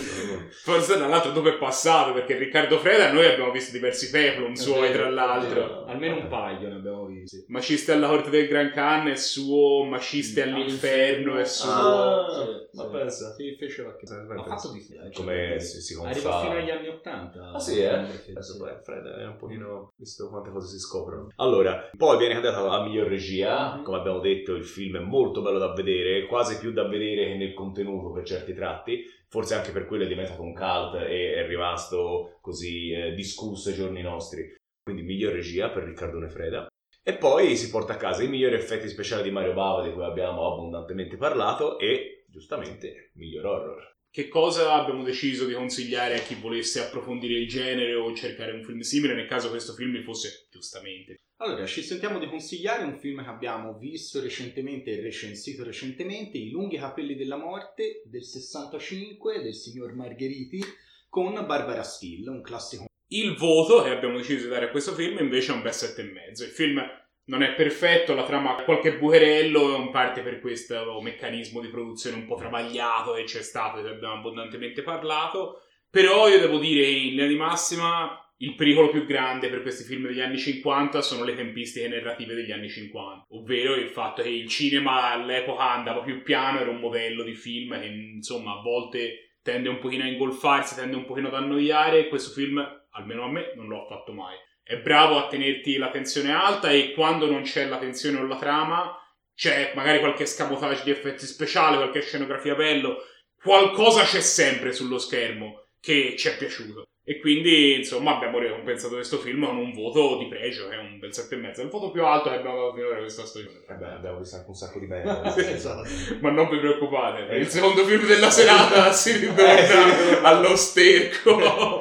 Forse 0.52 0.96
tra 0.96 1.08
l'altro 1.08 1.32
dopo 1.32 1.50
è 1.50 1.58
passato 1.58 2.14
perché 2.14 2.38
Riccardo 2.38 2.78
Freda 2.78 3.12
noi 3.12 3.26
abbiamo 3.26 3.52
visto 3.52 3.72
diversi 3.72 4.12
peplum 4.12 4.54
suoi 4.54 4.92
tra 4.92 5.10
l'altro. 5.10 5.86
Almeno 5.86 6.18
un 6.18 6.28
paio 6.28 6.70
ne 6.70 6.76
abbiamo 6.76 7.07
visti. 7.30 7.46
Maciste 7.52 7.92
alla 7.92 8.08
corte 8.08 8.30
del 8.30 8.48
Gran 8.48 8.72
Khan 8.72 9.08
è 9.08 9.16
suo, 9.16 9.84
Maciste 9.84 10.46
Mm, 10.46 10.54
all'inferno 10.54 11.38
è 11.38 11.46
suo. 11.46 11.70
Ah, 11.70 12.68
Sì, 12.72 12.78
ma 12.78 12.84
sì. 12.84 12.90
pensa. 12.92 13.34
Sì, 13.34 13.56
fece 13.58 13.84
qualche... 13.84 14.06
Ha 14.14 14.44
fatto 14.44 14.72
di 14.72 14.80
sì. 14.82 14.96
Come 15.14 15.60
si, 15.60 15.82
si 15.82 15.94
Arriva 15.96 16.30
confà. 16.30 16.42
fino 16.42 16.56
agli 16.58 16.70
anni 16.70 16.88
80. 16.88 17.52
Ah 17.52 17.60
sì, 17.60 17.80
eh? 17.80 17.90
Adesso 17.90 18.58
poi 18.58 18.72
Fred 18.84 19.06
è 19.06 19.26
un 19.26 19.36
pochino 19.38 19.90
visto 19.98 20.30
quante 20.30 20.50
cose 20.52 20.68
si 20.68 20.80
scoprono. 20.80 21.30
Allora, 21.38 21.90
poi 21.96 22.18
viene 22.18 22.34
candidato 22.34 22.68
a 22.68 22.84
miglior 22.84 23.08
regia, 23.08 23.76
Mhm. 23.76 23.84
come 23.84 23.98
abbiamo 23.98 24.20
detto 24.20 24.54
il 24.56 24.66
film 24.66 24.98
è 24.98 25.02
molto 25.02 25.42
bello 25.42 25.58
da 25.60 25.74
vedere, 25.74 26.26
quasi 26.28 26.58
più 26.58 26.72
da 26.72 26.88
vedere 26.88 27.26
che 27.28 27.36
nel 27.36 27.54
contenuto 27.54 28.12
per 28.12 28.24
certi 28.26 28.54
tratti, 28.54 29.04
forse 29.30 29.56
anche 29.56 29.72
per 29.72 29.86
quello 29.86 30.04
è 30.04 30.08
diventato 30.08 30.42
un 30.42 30.54
cult 30.54 30.96
e 30.96 31.34
è 31.36 31.48
rimasto 31.48 32.38
così 32.42 32.92
eh, 32.92 33.14
discusso 33.14 33.70
ai 33.70 33.76
giorni 33.76 34.02
nostri. 34.02 34.56
Quindi 34.84 35.04
miglior 35.04 35.34
regia 35.34 35.70
per 35.70 35.84
Riccardo 35.84 36.18
Nefreda. 36.20 36.68
E 37.08 37.16
poi 37.16 37.56
si 37.56 37.70
porta 37.70 37.94
a 37.94 37.96
casa 37.96 38.24
i 38.24 38.28
migliori 38.28 38.56
effetti 38.56 38.90
speciali 38.90 39.24
di 39.24 39.32
Mario 39.32 39.54
Bava 39.54 39.82
di 39.82 39.94
cui 39.94 40.04
abbiamo 40.04 40.52
abbondantemente 40.52 41.16
parlato 41.16 41.80
e 41.80 42.26
giustamente 42.28 43.12
miglior 43.14 43.46
horror. 43.46 43.96
Che 44.12 44.28
cosa 44.28 44.74
abbiamo 44.74 45.04
deciso 45.04 45.46
di 45.46 45.54
consigliare 45.54 46.16
a 46.16 46.20
chi 46.20 46.36
volesse 46.36 46.82
approfondire 46.82 47.40
il 47.40 47.48
genere 47.48 47.96
o 47.96 48.14
cercare 48.14 48.52
un 48.52 48.62
film 48.62 48.82
simile 48.82 49.14
nel 49.14 49.26
caso 49.26 49.48
questo 49.48 49.72
film 49.72 49.94
vi 49.94 50.04
fosse 50.04 50.48
giustamente? 50.52 51.16
Allora, 51.38 51.66
ci 51.66 51.82
sentiamo 51.82 52.20
di 52.20 52.28
consigliare 52.28 52.84
un 52.84 52.98
film 52.98 53.24
che 53.24 53.30
abbiamo 53.30 53.78
visto 53.78 54.20
recentemente 54.20 54.92
e 54.92 55.02
recensito 55.02 55.64
recentemente, 55.64 56.38
I 56.38 56.50
lunghi 56.50 56.76
capelli 56.76 57.16
della 57.16 57.38
morte 57.38 58.02
del 58.04 58.26
65 58.26 59.42
del 59.42 59.56
signor 59.56 59.94
Margheriti 59.94 60.62
con 61.08 61.36
Barbara 61.46 61.84
Steele, 61.84 62.30
un 62.30 62.42
classico. 62.42 62.88
Il 63.10 63.36
voto 63.36 63.84
che 63.84 63.90
abbiamo 63.90 64.18
deciso 64.18 64.44
di 64.44 64.50
dare 64.50 64.66
a 64.66 64.70
questo 64.70 64.94
film 64.94 65.18
invece 65.20 65.52
è 65.52 65.56
un 65.56 65.62
bel 65.62 65.72
7,5. 65.72 66.44
Il 66.44 66.50
film 66.50 66.86
non 67.26 67.42
è 67.42 67.54
perfetto, 67.54 68.14
la 68.14 68.24
trama 68.24 68.56
ha 68.56 68.64
qualche 68.64 68.98
bucherello, 68.98 69.78
in 69.78 69.92
parte 69.92 70.22
per 70.22 70.40
questo 70.40 71.00
meccanismo 71.02 71.62
di 71.62 71.70
produzione 71.70 72.18
un 72.18 72.26
po' 72.26 72.36
travagliato 72.36 73.14
che 73.14 73.24
c'è 73.24 73.42
stato, 73.42 73.82
che 73.82 73.90
abbiamo 73.90 74.16
abbondantemente 74.16 74.82
parlato. 74.82 75.62
Però 75.90 76.28
io 76.28 76.40
devo 76.40 76.58
dire 76.60 76.84
che 76.84 76.90
in 76.90 77.10
linea 77.12 77.28
di 77.28 77.36
massima 77.36 78.22
il 78.40 78.56
pericolo 78.56 78.90
più 78.90 79.06
grande 79.06 79.50
per 79.50 79.62
questi 79.62 79.84
film 79.84 80.06
degli 80.06 80.20
anni 80.20 80.38
50 80.38 81.02
sono 81.02 81.24
le 81.24 81.34
tempistiche 81.34 81.88
narrative 81.88 82.36
degli 82.36 82.52
anni 82.52 82.70
50, 82.70 83.28
ovvero 83.30 83.74
il 83.76 83.88
fatto 83.88 84.22
che 84.22 84.30
il 84.30 84.48
cinema 84.48 85.12
all'epoca 85.12 85.72
andava 85.72 86.02
più 86.02 86.22
piano, 86.22 86.60
era 86.60 86.70
un 86.70 86.80
modello 86.80 87.24
di 87.24 87.34
film 87.34 87.80
che 87.80 87.86
insomma 87.86 88.60
a 88.60 88.62
volte 88.62 89.38
tende 89.42 89.70
un 89.70 89.80
pochino 89.80 90.04
a 90.04 90.08
ingolfarsi, 90.08 90.76
tende 90.76 90.98
un 90.98 91.06
pochino 91.06 91.30
ad 91.30 91.34
annoiare 91.34 92.00
e 92.00 92.08
questo 92.10 92.32
film, 92.32 92.62
almeno 92.98 93.24
a 93.24 93.32
me, 93.32 93.54
non 93.56 93.68
l'ho 93.68 93.86
fatto 93.88 94.12
mai. 94.12 94.36
È 94.62 94.78
bravo 94.78 95.18
a 95.18 95.28
tenerti 95.28 95.78
la 95.78 95.90
tensione 95.90 96.34
alta 96.34 96.70
e 96.70 96.92
quando 96.94 97.30
non 97.30 97.44
c'è 97.44 97.66
la 97.68 97.78
tensione 97.78 98.20
o 98.20 98.26
la 98.26 98.38
trama 98.38 98.98
c'è 99.34 99.72
magari 99.76 100.00
qualche 100.00 100.26
scamotage 100.26 100.84
di 100.84 100.92
effetti 100.92 101.26
speciali, 101.26 101.78
qualche 101.78 102.02
scenografia 102.02 102.56
bello, 102.56 102.98
qualcosa 103.42 104.04
c'è 104.04 104.20
sempre 104.20 104.74
sullo 104.74 104.98
schermo 104.98 105.68
che 105.80 106.16
ci 106.18 106.28
è 106.28 106.36
piaciuto. 106.36 106.88
E 107.10 107.20
quindi, 107.20 107.76
insomma, 107.76 108.18
abbiamo 108.18 108.38
ricompensato 108.38 108.96
questo 108.96 109.18
film 109.20 109.46
con 109.46 109.56
un 109.56 109.72
voto 109.74 110.18
di 110.18 110.26
pregio, 110.28 110.68
che 110.68 110.76
è 110.76 110.80
un 110.80 111.00
bel 111.00 111.12
7,5. 111.12 111.62
Il 111.62 111.70
voto 111.70 111.90
più 111.90 112.04
alto 112.04 112.28
che 112.30 112.36
abbiamo 112.36 112.58
dato 112.58 112.74
finora 112.74 112.96
a 112.96 113.00
questa 113.00 113.26
stagione. 113.26 113.62
Eh 113.66 113.74
beh, 113.76 113.86
abbiamo 113.86 114.18
visto 114.20 114.36
anche 114.36 114.50
un 114.50 114.56
sacco 114.56 114.78
di 114.80 114.88
merda. 114.92 115.34
Esatto. 115.38 115.88
Ma 116.20 116.32
non 116.32 116.50
vi 116.50 116.58
preoccupate, 116.58 117.24
per 117.24 117.38
il 117.38 117.48
secondo 117.48 117.86
film 117.86 118.06
della 118.06 118.30
serata 118.30 118.92
si 118.92 119.14
ritorna 119.14 119.42
Eh, 119.58 119.62
ritorna. 120.12 120.28
allo 120.28 120.56
sterco 120.58 121.80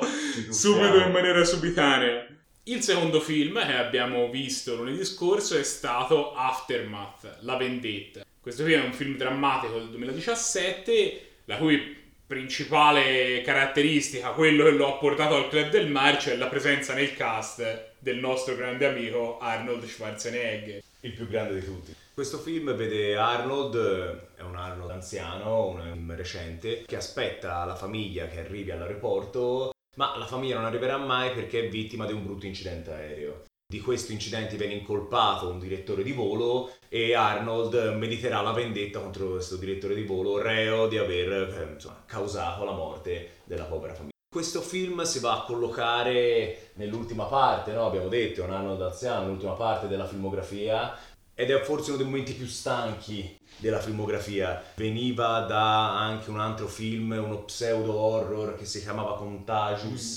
subito 0.49 0.99
in 1.01 1.11
maniera 1.11 1.43
subitanea. 1.45 2.25
Il 2.63 2.83
secondo 2.83 3.19
film 3.21 3.59
che 3.67 3.73
abbiamo 3.75 4.29
visto 4.31 4.77
lunedì 4.77 5.05
scorso 5.05 5.59
è 5.59 5.63
stato 5.65 6.35
Aftermath, 6.35 7.39
La 7.41 7.57
vendetta. 7.57 8.21
Questo 8.41 8.63
film 8.65 8.81
è 8.81 8.85
un 8.85 8.93
film 8.93 9.17
drammatico 9.17 9.77
del 9.79 9.89
2017, 9.89 11.21
la 11.47 11.57
cui 11.57 12.05
principale 12.27 13.41
caratteristica, 13.43 14.31
quello 14.31 14.65
che 14.65 14.73
lo 14.73 14.89
ha 14.89 14.99
portato 14.99 15.37
al 15.37 15.49
Club 15.49 15.71
del 15.71 15.89
Marcio, 15.89 16.31
è 16.31 16.37
la 16.37 16.49
presenza 16.49 16.93
nel 16.93 17.15
cast 17.15 17.93
del 17.99 18.19
nostro 18.19 18.57
grande 18.57 18.87
amico 18.87 19.39
Arnold 19.39 19.85
Schwarzenegger. 19.85 20.83
il 21.01 21.13
più 21.13 21.29
grande 21.29 21.61
di 21.61 21.65
tutti. 21.65 21.95
Questo 22.13 22.39
film 22.39 22.75
vede 22.75 23.17
Arnold, 23.17 24.35
è 24.37 24.43
un 24.43 24.57
Arnold 24.57 24.91
anziano, 24.91 25.69
un 25.69 26.13
recente, 26.17 26.83
che 26.85 26.97
aspetta 26.97 27.65
la 27.65 27.77
famiglia 27.77 28.27
che 28.27 28.41
arrivi 28.41 28.71
all'aeroporto, 28.71 29.71
ma 29.97 30.17
la 30.17 30.27
famiglia 30.27 30.57
non 30.57 30.65
arriverà 30.65 30.97
mai 30.97 31.33
perché 31.33 31.67
è 31.67 31.69
vittima 31.69 32.07
di 32.07 32.13
un 32.13 32.25
brutto 32.25 32.47
incidente 32.47 32.91
aereo. 32.91 33.45
Di 33.69 33.81
questo 33.81 34.13
incidente 34.13 34.55
viene 34.55 34.75
incolpato 34.75 35.49
un 35.49 35.59
direttore 35.59 36.05
di 36.05 36.13
volo 36.13 36.71
e 36.89 37.17
Arnold 37.17 37.97
mediterà 37.97 38.41
la 38.41 38.53
vendetta 38.53 39.01
contro 39.01 39.31
questo 39.31 39.57
direttore 39.57 39.97
di 39.97 40.05
volo, 40.05 40.41
reo 40.41 40.87
di 40.87 40.99
aver 40.99 41.33
eh, 41.33 41.73
insomma, 41.73 42.01
causato 42.07 42.63
la 42.63 42.71
morte 42.71 43.41
della 43.43 43.65
povera 43.65 43.93
famiglia. 43.93 44.15
Questo 44.33 44.61
film 44.61 45.03
si 45.03 45.19
va 45.19 45.33
a 45.33 45.43
collocare 45.43 46.71
nell'ultima 46.75 47.25
parte, 47.25 47.73
no? 47.73 47.87
abbiamo 47.87 48.07
detto, 48.07 48.43
è 48.43 48.45
un 48.45 48.53
Arnold 48.53 48.83
anziano, 48.83 49.27
l'ultima 49.27 49.55
parte 49.55 49.89
della 49.89 50.07
filmografia, 50.07 50.97
ed 51.39 51.51
è 51.51 51.61
forse 51.61 51.91
uno 51.91 51.99
dei 51.99 52.07
momenti 52.07 52.33
più 52.33 52.47
stanchi 52.47 53.39
della 53.59 53.79
filmografia. 53.79 54.63
Veniva 54.75 55.41
da 55.41 55.99
anche 55.99 56.31
un 56.31 56.41
altro 56.41 56.67
film, 56.67 57.11
uno 57.11 57.45
pseudo 57.45 57.93
horror 57.93 58.57
che 58.57 58.65
si 58.65 58.81
chiamava 58.81 59.17
Contagious, 59.17 60.17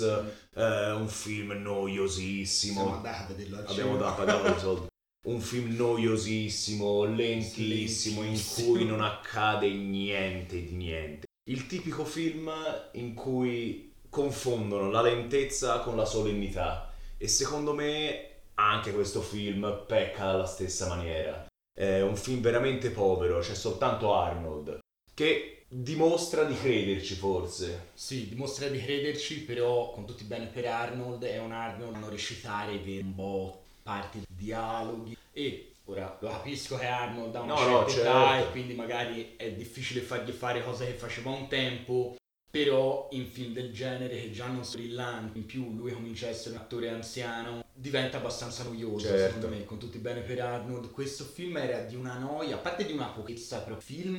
eh, 0.55 0.91
un 0.91 1.09
film 1.09 1.51
noiosissimo. 1.51 2.81
Siamo 2.81 2.95
andati 2.95 3.23
a 3.23 3.35
vederlo 3.35 3.57
al 3.57 3.65
Abbiamo 3.67 3.97
dato 3.97 4.47
i 4.47 4.59
soldi. 4.59 4.87
Un 5.27 5.41
film 5.41 5.75
noiosissimo, 5.75 7.03
lentissimo, 7.03 8.23
in 8.23 8.41
cui 8.55 8.85
non 8.85 9.01
accade 9.01 9.69
niente 9.69 10.63
di 10.63 10.75
niente. 10.75 11.27
Il 11.49 11.67
tipico 11.67 12.05
film 12.05 12.49
in 12.93 13.13
cui 13.13 13.93
confondono 14.09 14.89
la 14.89 15.01
lentezza 15.01 15.79
con 15.79 15.97
la 15.97 16.05
solennità. 16.05 16.93
E 17.17 17.27
secondo 17.27 17.73
me 17.73 18.38
anche 18.59 18.93
questo 18.93 19.21
film 19.21 19.83
pecca 19.87 20.25
alla 20.25 20.45
stessa 20.45 20.87
maniera. 20.87 21.45
È 21.73 22.01
un 22.01 22.15
film 22.15 22.41
veramente 22.41 22.89
povero, 22.89 23.39
c'è 23.39 23.55
soltanto 23.55 24.13
Arnold, 24.13 24.79
che 25.13 25.63
dimostra 25.69 26.43
di 26.43 26.55
crederci 26.55 27.15
forse. 27.15 27.89
Sì, 27.93 28.27
dimostra 28.27 28.67
di 28.67 28.81
crederci, 28.81 29.43
però 29.43 29.91
con 29.91 30.05
tutti 30.05 30.23
i 30.23 30.27
bene 30.27 30.47
per 30.47 30.65
Arnold, 30.65 31.23
è 31.23 31.39
un 31.39 31.51
Arnold 31.51 31.95
a 31.95 31.99
non 31.99 32.09
recitare 32.09 32.73
un 32.73 33.15
po' 33.15 33.63
parti 33.83 34.19
di 34.19 34.25
dialoghi 34.27 35.17
e 35.31 35.73
ora 35.85 36.17
lo 36.19 36.29
capisco 36.29 36.77
che 36.77 36.85
Arnold 36.85 37.35
ha 37.35 37.41
una 37.41 37.53
No, 37.53 37.67
no, 37.67 37.87
certa 37.87 38.09
età 38.09 38.27
certo. 38.27 38.47
e 38.47 38.51
quindi 38.51 38.73
magari 38.73 39.33
è 39.37 39.51
difficile 39.53 40.01
fargli 40.01 40.31
fare 40.31 40.63
cose 40.63 40.85
che 40.85 40.93
faceva 40.93 41.31
un 41.31 41.47
tempo, 41.47 42.15
però 42.51 43.07
in 43.11 43.25
film 43.25 43.53
del 43.53 43.71
genere 43.71 44.19
che 44.19 44.31
già 44.31 44.47
non 44.47 44.65
sono 44.65 44.83
brillanti, 44.83 45.37
in 45.39 45.45
più 45.45 45.73
lui 45.75 45.91
comincia 45.91 46.27
a 46.27 46.29
essere 46.29 46.55
un 46.55 46.61
attore 46.61 46.89
anziano, 46.89 47.63
diventa 47.79 48.17
abbastanza 48.17 48.63
noioso 48.63 49.07
Certo. 49.07 49.35
secondo 49.35 49.47
me, 49.55 49.63
con 49.65 49.77
tutti 49.77 49.97
i 49.97 50.01
bene 50.01 50.19
per 50.21 50.41
Arnold. 50.41 50.91
Questo 50.91 51.23
film 51.23 51.57
era 51.57 51.79
di 51.81 51.95
una 51.95 52.17
noia, 52.17 52.55
a 52.55 52.59
parte 52.59 52.85
di 52.85 52.91
una 52.93 53.07
pochezza, 53.07 53.59
però 53.61 53.77
film... 53.79 54.17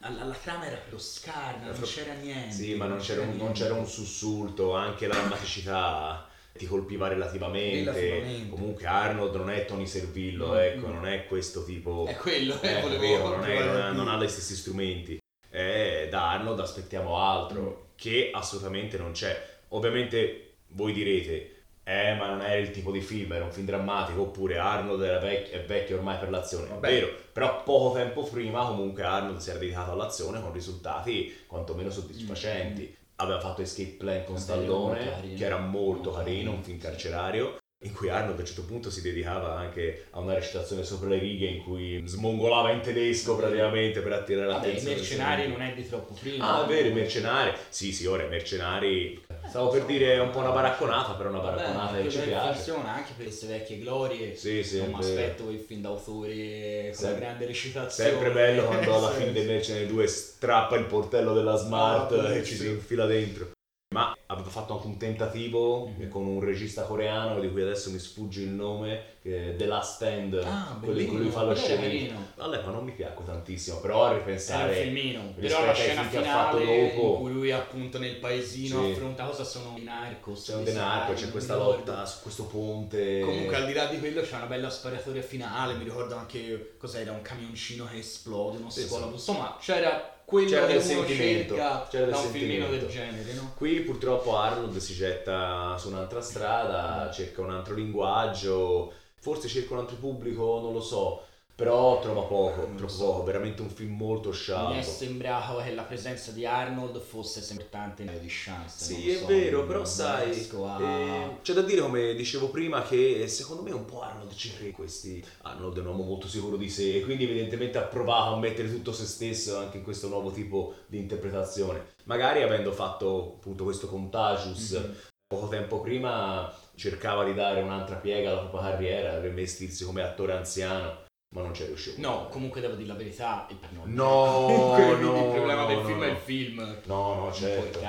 La, 0.00 0.10
la 0.24 0.34
trama 0.34 0.66
era 0.66 0.76
proprio 0.76 0.98
scarna, 0.98 1.66
non 1.66 1.74
Era 1.74 1.86
c'era 1.86 2.12
niente. 2.12 2.54
Sì, 2.54 2.74
ma 2.74 2.86
non 2.86 2.98
c'era, 2.98 3.22
un, 3.22 3.34
non 3.36 3.52
c'era 3.52 3.72
un 3.72 3.86
sussulto, 3.86 4.74
anche 4.74 5.06
la 5.06 5.14
drammaticità 5.14 6.28
ti 6.52 6.66
colpiva 6.66 7.08
relativamente. 7.08 7.90
Relativamente. 7.90 8.48
Comunque 8.50 8.86
Arnold 8.86 9.34
non 9.36 9.50
è 9.50 9.64
Tony 9.64 9.86
Servillo, 9.86 10.52
Mm, 10.52 10.58
ecco, 10.58 10.86
mm. 10.88 10.92
non 10.92 11.06
è 11.06 11.26
questo 11.26 11.64
tipo... 11.64 12.04
È 12.06 12.14
quello, 12.16 12.60
Eh, 12.60 12.68
eh, 12.68 12.78
è 12.78 12.82
volevo 12.82 13.00
vero, 13.00 13.28
non, 13.36 13.44
è- 13.46 13.58
non 13.64 13.76
ha, 13.76 13.90
non 13.92 14.08
ha 14.08 14.22
gli 14.22 14.28
stessi 14.28 14.54
strumenti. 14.54 15.18
E 15.50 16.08
da 16.10 16.30
Arnold 16.30 16.60
aspettiamo 16.60 17.18
altro, 17.18 17.62
Mm. 17.62 17.94
che 17.96 18.30
assolutamente 18.34 18.98
non 18.98 19.12
c'è. 19.12 19.60
Ovviamente 19.68 20.56
voi 20.68 20.92
direte, 20.92 21.55
eh, 21.88 22.16
ma 22.16 22.26
non 22.26 22.40
era 22.42 22.56
il 22.56 22.72
tipo 22.72 22.90
di 22.90 23.00
film, 23.00 23.32
era 23.32 23.44
un 23.44 23.52
film 23.52 23.64
drammatico, 23.66 24.22
oppure 24.22 24.58
Arnold 24.58 25.00
era 25.02 25.20
vec- 25.20 25.50
è 25.50 25.64
vecchio 25.64 25.98
ormai 25.98 26.18
per 26.18 26.30
l'azione. 26.30 26.66
Vabbè. 26.66 26.88
È 26.88 26.90
vero, 26.90 27.14
però 27.32 27.62
poco 27.62 27.94
tempo 27.94 28.24
prima 28.24 28.66
comunque 28.66 29.04
Arnold 29.04 29.38
si 29.38 29.50
era 29.50 29.60
dedicato 29.60 29.92
all'azione 29.92 30.40
con 30.40 30.52
risultati 30.52 31.44
quantomeno 31.46 31.88
soddisfacenti. 31.88 32.92
Aveva 33.16 33.38
fatto 33.38 33.62
Escape 33.62 33.94
Plan 33.98 34.24
con 34.24 34.34
Vabbè, 34.34 34.44
Stallone, 34.44 35.34
che 35.36 35.44
era 35.44 35.58
molto 35.58 36.10
carino, 36.10 36.50
un 36.50 36.62
film 36.64 36.78
carcerario. 36.78 37.56
In 37.80 37.92
cui 37.92 38.08
Arnold 38.08 38.38
a 38.38 38.40
un 38.40 38.46
certo 38.46 38.64
punto 38.64 38.90
si 38.90 39.02
dedicava 39.02 39.54
anche 39.56 40.06
a 40.10 40.20
una 40.20 40.32
recitazione 40.34 40.82
sopra 40.82 41.08
le 41.10 41.18
righe 41.18 41.46
in 41.46 41.62
cui 41.62 42.02
smongolava 42.06 42.70
in 42.72 42.80
tedesco 42.80 43.36
praticamente 43.36 44.00
per 44.00 44.12
attirare 44.14 44.46
Vabbè, 44.46 44.66
i 44.66 44.68
l'attenzione. 44.72 44.96
mercenari 44.96 45.48
non 45.48 45.60
è 45.60 45.72
di 45.74 45.86
troppo 45.86 46.14
prima. 46.18 46.54
Ah, 46.56 46.64
è 46.64 46.68
vero, 46.68 46.88
i 46.88 46.92
mercenari. 46.92 47.52
Sì, 47.68 47.92
sì, 47.92 48.06
ora 48.06 48.24
i 48.24 48.28
mercenari. 48.28 49.24
Stavo 49.46 49.68
per 49.68 49.84
dire 49.84 50.14
è 50.14 50.20
un 50.20 50.30
po' 50.30 50.38
una 50.38 50.50
baracconata, 50.50 51.12
però 51.12 51.28
una 51.28 51.38
baracconata 51.38 51.92
Vabbè, 51.92 52.02
che 52.02 52.10
ci 52.10 52.18
piace. 52.20 52.54
funziona 52.54 52.94
anche 52.94 53.12
per 53.14 53.26
queste 53.26 53.46
vecchie 53.46 53.78
glorie. 53.78 54.34
Sì, 54.34 54.64
sì, 54.64 54.78
non 54.78 54.88
mi 54.88 54.98
aspetto 54.98 55.50
il 55.50 55.58
film 55.60 55.82
d'autore 55.82 56.92
con 56.96 57.10
la 57.10 57.16
grande 57.18 57.46
recitazione. 57.46 58.10
Sempre 58.10 58.30
bello 58.30 58.64
quando 58.64 58.96
alla 58.96 59.10
fine 59.14 59.32
dei 59.32 59.44
Mercenari 59.44 59.86
2 59.86 60.06
strappa 60.06 60.76
il 60.76 60.86
portello 60.86 61.34
della 61.34 61.56
Smart 61.56 62.10
Ah, 62.12 62.34
e 62.34 62.42
ci 62.42 62.54
si 62.56 62.66
infila 62.68 63.04
dentro. 63.06 63.50
Ma 63.94 64.16
aveva 64.26 64.48
fatto 64.48 64.72
anche 64.74 64.86
un 64.88 64.96
tentativo 64.96 65.86
Mhm. 65.86 66.08
con 66.08 66.26
un 66.26 66.40
regista 66.40 66.82
coreano 66.82 67.38
di 67.38 67.48
cui 67.52 67.62
adesso 67.62 67.90
mi 67.92 68.00
sfugge 68.00 68.42
il 68.42 68.48
nome, 68.48 69.14
The 69.22 69.64
Last 69.64 69.94
Stand, 69.94 70.34
Ah, 70.44 70.76
quello 70.82 71.00
in 71.00 71.06
cui 71.08 71.18
lui 71.18 71.30
fa 71.30 71.44
lo 71.44 71.54
carino. 71.54 72.26
All'epoca 72.38 72.72
non 72.72 72.84
mi 72.84 72.90
piacque 72.90 73.24
tantissimo, 73.24 73.78
però 73.78 74.02
a 74.02 74.06
Era 74.08 74.14
un 74.14 74.18
ripensare 74.24 74.74
filmino, 74.82 75.32
però 75.38 75.64
la 75.64 75.72
scena 75.72 76.02
film 76.02 76.10
che 76.10 76.28
ha 76.28 76.32
fatto 76.32 76.56
finale 76.58 76.94
dopo- 76.94 77.12
in 77.14 77.20
cui 77.20 77.32
lui 77.32 77.52
appunto 77.52 77.98
nel 77.98 78.16
paesino 78.16 78.84
Sì. 78.84 78.90
affronta 78.90 79.24
cosa 79.24 79.44
sono 79.44 79.74
i 79.78 79.82
narcos. 79.84 80.42
c'è 80.44 80.54
un 80.56 80.76
armi, 80.78 81.14
c'è 81.14 81.30
questa 81.30 81.54
ricordo. 81.54 81.76
lotta 81.76 82.04
su 82.06 82.22
questo 82.22 82.44
ponte. 82.46 83.20
Comunque 83.20 83.54
al 83.56 83.66
di 83.66 83.72
là 83.72 83.86
di 83.86 83.98
quello 84.00 84.20
c'è 84.20 84.34
una 84.36 84.46
bella 84.46 84.68
sparatoria 84.68 85.22
finale, 85.22 85.74
mi 85.74 85.84
ricordo 85.84 86.16
anche 86.16 86.74
cos'era, 86.76 87.12
un 87.12 87.22
camioncino 87.22 87.86
che 87.88 87.98
esplode, 87.98 88.58
non 88.58 88.70
Sì, 88.70 88.82
so 88.82 88.96
sì. 88.98 89.12
insomma 89.12 89.56
c'era 89.60 90.15
quello 90.26 90.48
C'era 90.48 90.66
che 90.66 90.72
del 90.72 90.82
sentimento, 90.82 91.54
cerca 91.54 91.86
c'era 91.88 92.04
del 92.06 92.14
da 92.14 92.20
un 92.20 92.30
filmino 92.30 92.66
del 92.66 92.80
sentimento. 92.80 93.16
genere, 93.16 93.32
no? 93.34 93.52
Qui 93.56 93.80
purtroppo 93.80 94.36
Arnold 94.36 94.76
si 94.78 94.92
getta 94.92 95.76
su 95.78 95.88
un'altra 95.88 96.20
strada, 96.20 97.10
cerca 97.12 97.42
un 97.42 97.52
altro 97.52 97.74
linguaggio, 97.74 98.92
forse 99.20 99.46
cerca 99.46 99.74
un 99.74 99.80
altro 99.80 99.96
pubblico, 99.96 100.58
non 100.60 100.72
lo 100.72 100.80
so, 100.80 101.25
però 101.56 102.00
trova 102.00 102.20
poco, 102.20 102.60
lo 102.60 102.74
troppo 102.76 102.92
so. 102.92 103.04
poco, 103.06 103.22
veramente 103.24 103.62
un 103.62 103.70
film 103.70 103.96
molto 103.96 104.28
Mi 104.28 104.78
è 104.78 104.82
sembrato 104.82 105.56
che 105.62 105.72
la 105.72 105.84
presenza 105.84 106.30
di 106.30 106.44
Arnold 106.44 107.00
fosse 107.00 107.42
importante 107.50 108.04
nelle 108.04 108.20
di 108.20 108.28
chance. 108.28 108.84
Sì, 108.84 109.10
è 109.10 109.16
so, 109.16 109.26
vero, 109.26 109.64
però 109.64 109.82
sai, 109.86 110.48
a- 110.64 110.82
eh, 110.82 111.38
c'è 111.40 111.54
da 111.54 111.62
dire 111.62 111.80
come 111.80 112.14
dicevo 112.14 112.50
prima 112.50 112.82
che 112.82 113.26
secondo 113.26 113.62
me 113.62 113.70
un 113.72 113.86
po' 113.86 114.02
Arnold 114.02 114.34
ci 114.34 114.50
crede 114.52 114.66
in 114.66 114.72
questi. 114.74 115.24
Arnold 115.42 115.78
è 115.78 115.80
un 115.80 115.86
uomo 115.86 116.02
molto 116.04 116.28
sicuro 116.28 116.58
di 116.58 116.68
sé 116.68 116.96
e 116.96 117.00
quindi 117.00 117.24
evidentemente 117.24 117.78
ha 117.78 117.84
provato 117.84 118.34
a 118.34 118.38
mettere 118.38 118.70
tutto 118.70 118.92
se 118.92 119.06
stesso 119.06 119.56
anche 119.56 119.78
in 119.78 119.82
questo 119.82 120.08
nuovo 120.08 120.30
tipo 120.30 120.74
di 120.86 120.98
interpretazione. 120.98 121.94
Magari 122.04 122.42
avendo 122.42 122.70
fatto 122.72 123.36
appunto 123.38 123.64
questo 123.64 123.86
contagius 123.88 124.72
Mhm. 124.72 124.94
poco 125.26 125.48
tempo 125.48 125.80
prima 125.80 126.52
cercava 126.74 127.24
di 127.24 127.32
dare 127.32 127.62
un'altra 127.62 127.96
piega 127.96 128.30
alla 128.32 128.40
propria 128.42 128.70
carriera, 128.72 129.18
rivestirsi 129.20 129.84
come 129.86 130.02
attore 130.02 130.34
anziano, 130.34 131.04
ma 131.34 131.42
non 131.42 131.54
ci 131.54 131.62
è 131.62 131.66
riuscito. 131.66 132.00
No, 132.00 132.28
comunque 132.28 132.60
devo 132.60 132.74
dire 132.74 132.88
la 132.88 132.94
verità, 132.94 133.46
il, 133.50 133.56
no, 133.70 133.82
No, 133.86 134.96
no, 134.96 135.26
il 135.26 135.32
problema 135.32 135.62
no, 135.62 135.66
del 135.66 135.76
no, 135.78 135.84
film 135.84 136.02
è 136.02 136.06
no. 136.06 136.12
il 136.12 136.18
film. 136.18 136.78
No, 136.84 137.14
no, 137.14 137.32
certo. 137.32 137.80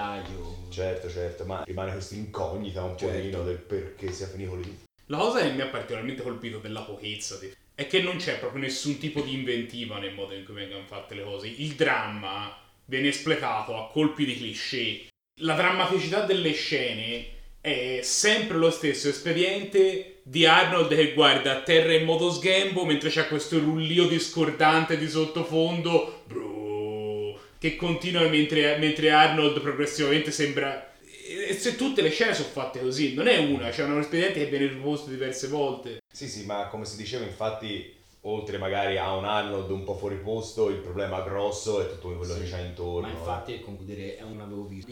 Certo, 0.70 1.10
certo, 1.10 1.46
ma 1.46 1.64
rimane 1.66 1.92
questa 1.92 2.16
incognita 2.16 2.84
un 2.84 2.98
Certo. 2.98 3.16
pochino 3.16 3.44
del 3.44 3.58
perché 3.58 4.12
sia 4.12 4.28
finito 4.28 4.56
lì. 4.56 4.86
La 5.06 5.18
cosa 5.18 5.40
che 5.42 5.52
mi 5.52 5.62
ha 5.62 5.68
particolarmente 5.68 6.22
colpito 6.22 6.58
della 6.60 6.82
pochezza 6.82 7.38
di- 7.38 7.54
è 7.74 7.88
che 7.88 8.02
non 8.02 8.18
c'è 8.18 8.40
proprio 8.40 8.62
nessun 8.62 8.98
tipo 8.98 9.22
di 9.22 9.34
inventiva 9.34 10.00
nel 10.00 10.14
modo 10.14 10.34
in 10.34 10.44
cui 10.44 10.56
vengono 10.56 10.84
fatte 10.86 11.16
le 11.16 11.24
cose. 11.24 11.48
Il 11.48 11.76
dramma 11.76 12.58
viene 12.86 13.10
espletato 13.10 13.78
a 13.78 13.90
colpi 13.90 14.26
di 14.26 14.36
cliché. 14.36 15.08
La 15.42 15.56
drammaticità 15.56 16.22
delle 16.26 16.52
scene 16.52 17.26
è 17.62 18.00
sempre 18.02 18.58
lo 18.58 18.72
stesso 18.72 19.08
espediente 19.08 20.17
di 20.30 20.46
Arnold 20.46 20.94
che 20.94 21.14
guarda 21.14 21.54
a 21.54 21.62
terra 21.62 21.94
in 21.94 22.04
modo 22.04 22.30
sghembo 22.30 22.84
mentre 22.84 23.10
c'è 23.10 23.30
questo 23.30 23.60
rullio 23.60 24.08
discordante 24.08 24.98
di 24.98 25.08
sottofondo 25.08 26.24
bro, 26.28 27.40
che 27.58 27.78
continua 27.78 28.28
mentre, 28.28 28.78
mentre 28.78 29.10
Arnold 29.10 29.62
progressivamente 29.62 30.32
sembra... 30.32 30.94
E 31.30 31.54
se 31.54 31.76
tutte 31.76 32.02
le 32.02 32.10
scene 32.10 32.34
sono 32.34 32.50
fatte 32.50 32.80
così, 32.80 33.14
non 33.14 33.28
è 33.28 33.38
una, 33.38 33.70
c'è 33.70 33.84
un 33.84 34.00
espediente 34.00 34.40
che 34.40 34.46
viene 34.46 34.68
riposto 34.68 35.10
diverse 35.10 35.48
volte. 35.48 36.00
Sì, 36.12 36.28
sì, 36.28 36.46
ma 36.46 36.68
come 36.68 36.86
si 36.86 36.96
diceva, 36.96 37.26
infatti, 37.26 37.94
oltre 38.22 38.58
magari 38.58 38.98
a 38.98 39.14
un 39.14 39.26
Arnold 39.26 39.70
un 39.70 39.84
po' 39.84 39.96
fuori 39.96 40.16
posto, 40.16 40.70
il 40.70 40.78
problema 40.78 41.22
grosso 41.22 41.82
è 41.82 41.90
tutto 41.90 42.16
quello 42.16 42.34
Sì, 42.34 42.42
che 42.42 42.50
c'è 42.50 42.62
intorno. 42.62 43.08
Ma 43.08 43.14
eh. 43.14 43.18
infatti, 43.18 43.52
per 43.54 43.62
concludere, 43.64 44.18
è 44.18 44.24
una 44.24 44.48
visto. 44.70 44.90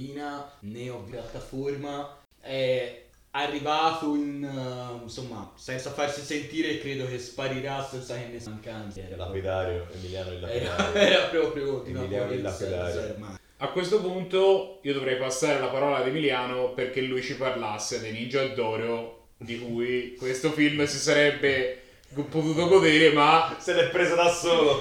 neo 0.59 1.05
piattaforma, 1.09 2.17
è 2.41 3.04
arrivato 3.43 4.15
in, 4.15 4.43
eh, 4.43 5.03
insomma, 5.03 5.51
senza 5.55 5.91
farsi 5.91 6.21
sentire, 6.21 6.79
credo 6.79 7.05
che 7.05 7.19
sparirà 7.19 7.83
senza 7.83 8.15
che 8.15 8.27
ne 8.31 8.41
mancanza. 8.45 9.01
Era, 9.01 9.15
Lapidario, 9.17 9.87
Emiliano 9.93 10.31
il 10.31 10.43
era, 10.43 10.75
lapidario. 10.77 10.93
era 10.99 11.25
proprio 11.27 11.79
di 11.79 11.91
Emiliano 11.91 12.31
il 12.31 12.41
lapidario. 12.41 13.15
A 13.57 13.69
questo 13.69 14.01
punto 14.01 14.79
io 14.81 14.93
dovrei 14.93 15.17
passare 15.17 15.59
la 15.59 15.67
parola 15.67 15.97
ad 15.97 16.07
Emiliano 16.07 16.73
perché 16.73 17.01
lui 17.01 17.21
ci 17.21 17.35
parlasse 17.35 18.01
dei 18.01 18.11
Ninja 18.11 18.45
d'Oro 18.47 19.27
di 19.37 19.59
cui 19.59 20.15
questo 20.17 20.51
film 20.51 20.85
si 20.85 20.97
sarebbe 20.97 21.81
potuto 22.29 22.67
godere 22.67 23.11
ma 23.13 23.55
Se 23.57 23.73
l'è 23.73 23.89
preso 23.89 24.15
da 24.15 24.29
solo. 24.29 24.79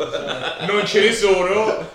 non 0.66 0.84
ce 0.86 1.00
ne 1.00 1.12
sono. 1.12 1.88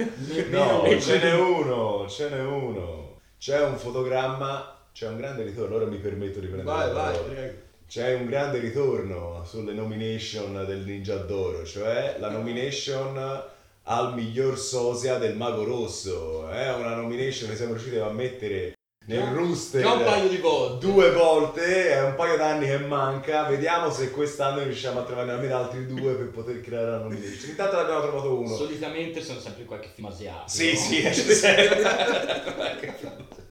no, 0.50 1.00
ce 1.00 1.20
n'è 1.20 1.34
uno, 1.34 2.08
ce 2.08 2.30
n'è 2.30 2.42
uno. 2.42 3.20
C'è 3.38 3.62
un 3.62 3.78
fotogramma, 3.78 4.79
c'è 5.00 5.08
un 5.08 5.16
grande 5.16 5.44
ritorno, 5.44 5.78
ora 5.78 5.86
mi 5.86 5.96
permetto 5.96 6.42
di 6.42 6.48
prendere 6.48 6.76
Vai, 6.76 6.88
la 6.88 6.94
vai, 6.94 7.16
parola. 7.16 7.52
C'è 7.88 8.16
un 8.16 8.26
grande 8.26 8.60
ritorno 8.60 9.46
sulle 9.46 9.72
nomination 9.72 10.66
del 10.68 10.80
Ninja 10.80 11.16
d'Oro, 11.16 11.64
cioè 11.64 12.18
la 12.20 12.30
nomination 12.30 13.44
al 13.84 14.14
miglior 14.14 14.60
sosia 14.60 15.18
del 15.18 15.38
Mago 15.38 15.64
Rosso. 15.64 16.50
È 16.50 16.74
una 16.74 16.96
nomination 16.96 17.50
che 17.50 17.56
siamo 17.56 17.72
riusciti 17.72 17.96
a 17.96 18.10
mettere 18.10 18.74
nel 19.10 19.24
Già- 19.24 19.32
rooster 19.32 19.82
Già 19.82 19.92
un 19.94 20.04
paio 20.04 20.28
di 20.30 20.38
volte. 20.38 20.86
due 20.86 21.12
volte, 21.12 21.90
è 21.90 22.04
un 22.04 22.14
paio 22.14 22.38
d'anni 22.38 22.68
che 22.68 22.78
manca. 22.78 23.44
Vediamo 23.44 23.90
se 23.90 24.12
quest'anno 24.12 24.62
riusciamo 24.64 25.00
a 25.00 25.04
trovare 25.04 25.32
almeno 25.32 25.58
altri 25.58 25.88
due 25.88 26.14
per 26.14 26.28
poter 26.30 26.62
creare 26.62 26.92
la 26.92 26.98
nomination. 27.00 27.50
Intanto 27.50 27.76
ne 27.76 27.82
abbiamo 27.82 28.02
trovato 28.02 28.38
uno. 28.40 28.56
Solitamente 28.56 29.22
sono 29.24 29.40
sempre 29.40 29.66
qualche 29.66 29.90
film 29.96 30.08
asiatico. 30.08 30.48
Sì, 30.48 30.74
no? 30.74 30.78
sì, 30.80 31.06
esce 31.06 31.24
sempre. 31.34 32.98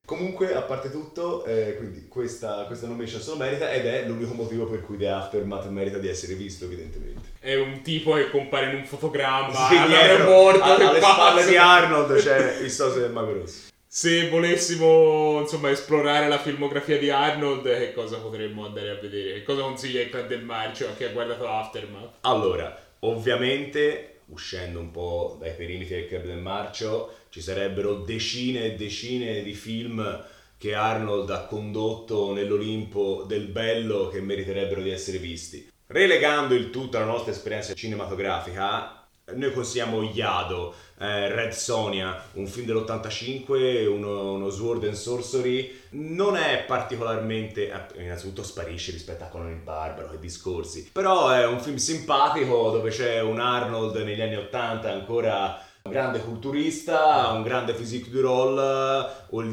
Comunque, 0.05 0.55
a 0.55 0.63
parte 0.63 0.91
tutto, 0.91 1.45
eh, 1.45 1.75
quindi 1.77 2.07
questa, 2.09 2.65
questa 2.67 2.87
nomination 2.87 3.21
se 3.21 3.29
lo 3.31 3.37
merita 3.37 3.71
ed 3.71 3.85
è 3.85 4.05
l'unico 4.07 4.33
motivo 4.35 4.65
per 4.67 4.81
cui 4.81 4.97
The 4.97 5.09
Aftermath 5.11 5.67
merita 5.67 5.99
di 5.99 6.09
essere 6.09 6.33
visto, 6.35 6.65
evidentemente. 6.65 7.29
È 7.41 7.55
un 7.57 7.83
tipo 7.83 8.15
che 8.15 8.31
compare 8.31 8.71
in 8.71 8.77
un 8.77 8.85
fotogramma 8.87 9.69
Sì, 9.69 9.77
all'aeroporto 9.77 10.65
dietro, 10.65 10.77
che 10.77 10.83
a- 10.85 10.89
alle 10.89 11.01
spalle 11.01 11.45
di 11.47 11.57
Arnold 11.59 12.17
c'è 12.23 12.59
il 12.63 12.71
sosia 12.71 13.01
del 13.03 13.11
Mago 13.13 13.33
Rosso. 13.35 13.67
Se 13.91 14.29
volessimo 14.29 15.41
insomma 15.41 15.71
esplorare 15.71 16.29
la 16.29 16.39
filmografia 16.39 16.99
di 16.99 17.09
Arnold, 17.09 17.63
che 17.63 17.95
cosa 17.95 18.19
potremmo 18.19 18.67
andare 18.67 18.91
a 18.91 19.01
vedere? 19.01 19.33
Che 19.33 19.43
cosa 19.45 19.63
consiglia 19.63 20.03
il 20.03 20.11
Club 20.11 20.27
del 20.27 20.45
Marcio 20.45 20.89
a 20.89 20.93
chi 20.93 21.05
ha 21.05 21.11
guardato 21.11 21.49
Aftermath? 21.49 22.17
Allora, 22.21 22.79
ovviamente, 22.99 24.21
uscendo 24.27 24.79
un 24.79 24.91
po' 24.91 25.39
dai 25.41 25.55
perimetri 25.55 25.95
del 25.95 26.07
Club 26.07 26.25
del 26.25 26.37
Marcio, 26.37 27.15
ci 27.31 27.41
sarebbero 27.41 28.01
decine 28.01 28.67
e 28.67 28.75
decine 28.75 29.43
di 29.43 29.55
film 29.55 30.23
che 30.59 30.75
Arnold 30.75 31.31
ha 31.31 31.47
condotto 31.47 32.35
nell'Olimpo 32.35 33.25
del 33.27 33.47
bello 33.47 34.09
che 34.09 34.21
meriterebbero 34.21 34.83
di 34.83 34.91
essere 34.91 35.17
visti. 35.17 35.67
Relegando 35.87 36.55
il 36.55 36.69
tutto 36.69 36.99
alla 36.99 37.07
nostra 37.07 37.33
esperienza 37.33 37.73
cinematografica, 37.73 39.09
noi 39.35 39.53
consigliamo 39.53 40.03
Iado, 40.03 40.75
eh, 41.01 41.33
Red 41.33 41.53
Sonia, 41.53 42.23
un 42.35 42.47
film 42.47 42.67
dell'85, 42.67 43.87
uno, 43.87 44.33
uno 44.35 44.51
Sword 44.51 44.85
and 44.85 44.95
Sorcery. 44.95 45.77
Non 45.91 46.37
è 46.37 46.65
particolarmente. 46.67 47.71
eh, 47.71 48.03
Innanzitutto 48.03 48.43
sparisce 48.43 48.91
rispetto 48.93 49.25
a 49.25 49.29
Conan 49.29 49.51
il 49.51 49.57
Barbaro 49.59 50.13
e 50.13 50.19
discorsi. 50.19 50.91
Però 50.93 51.31
è 51.31 51.47
un 51.47 51.61
film 51.61 51.77
simpatico 51.77 52.71
dove 52.71 52.91
c'è 52.91 53.21
un 53.21 53.39
Arnold 53.41 53.97
negli 53.97 54.21
anni 54.21 54.37
80 54.37 54.91
ancora. 54.93 55.63
Un 55.81 55.93
grande 55.95 56.19
culturista, 56.19 57.31
un 57.31 57.43
grande 57.43 57.73
physique 57.73 58.11
du 58.11 58.21
role, 58.21 59.09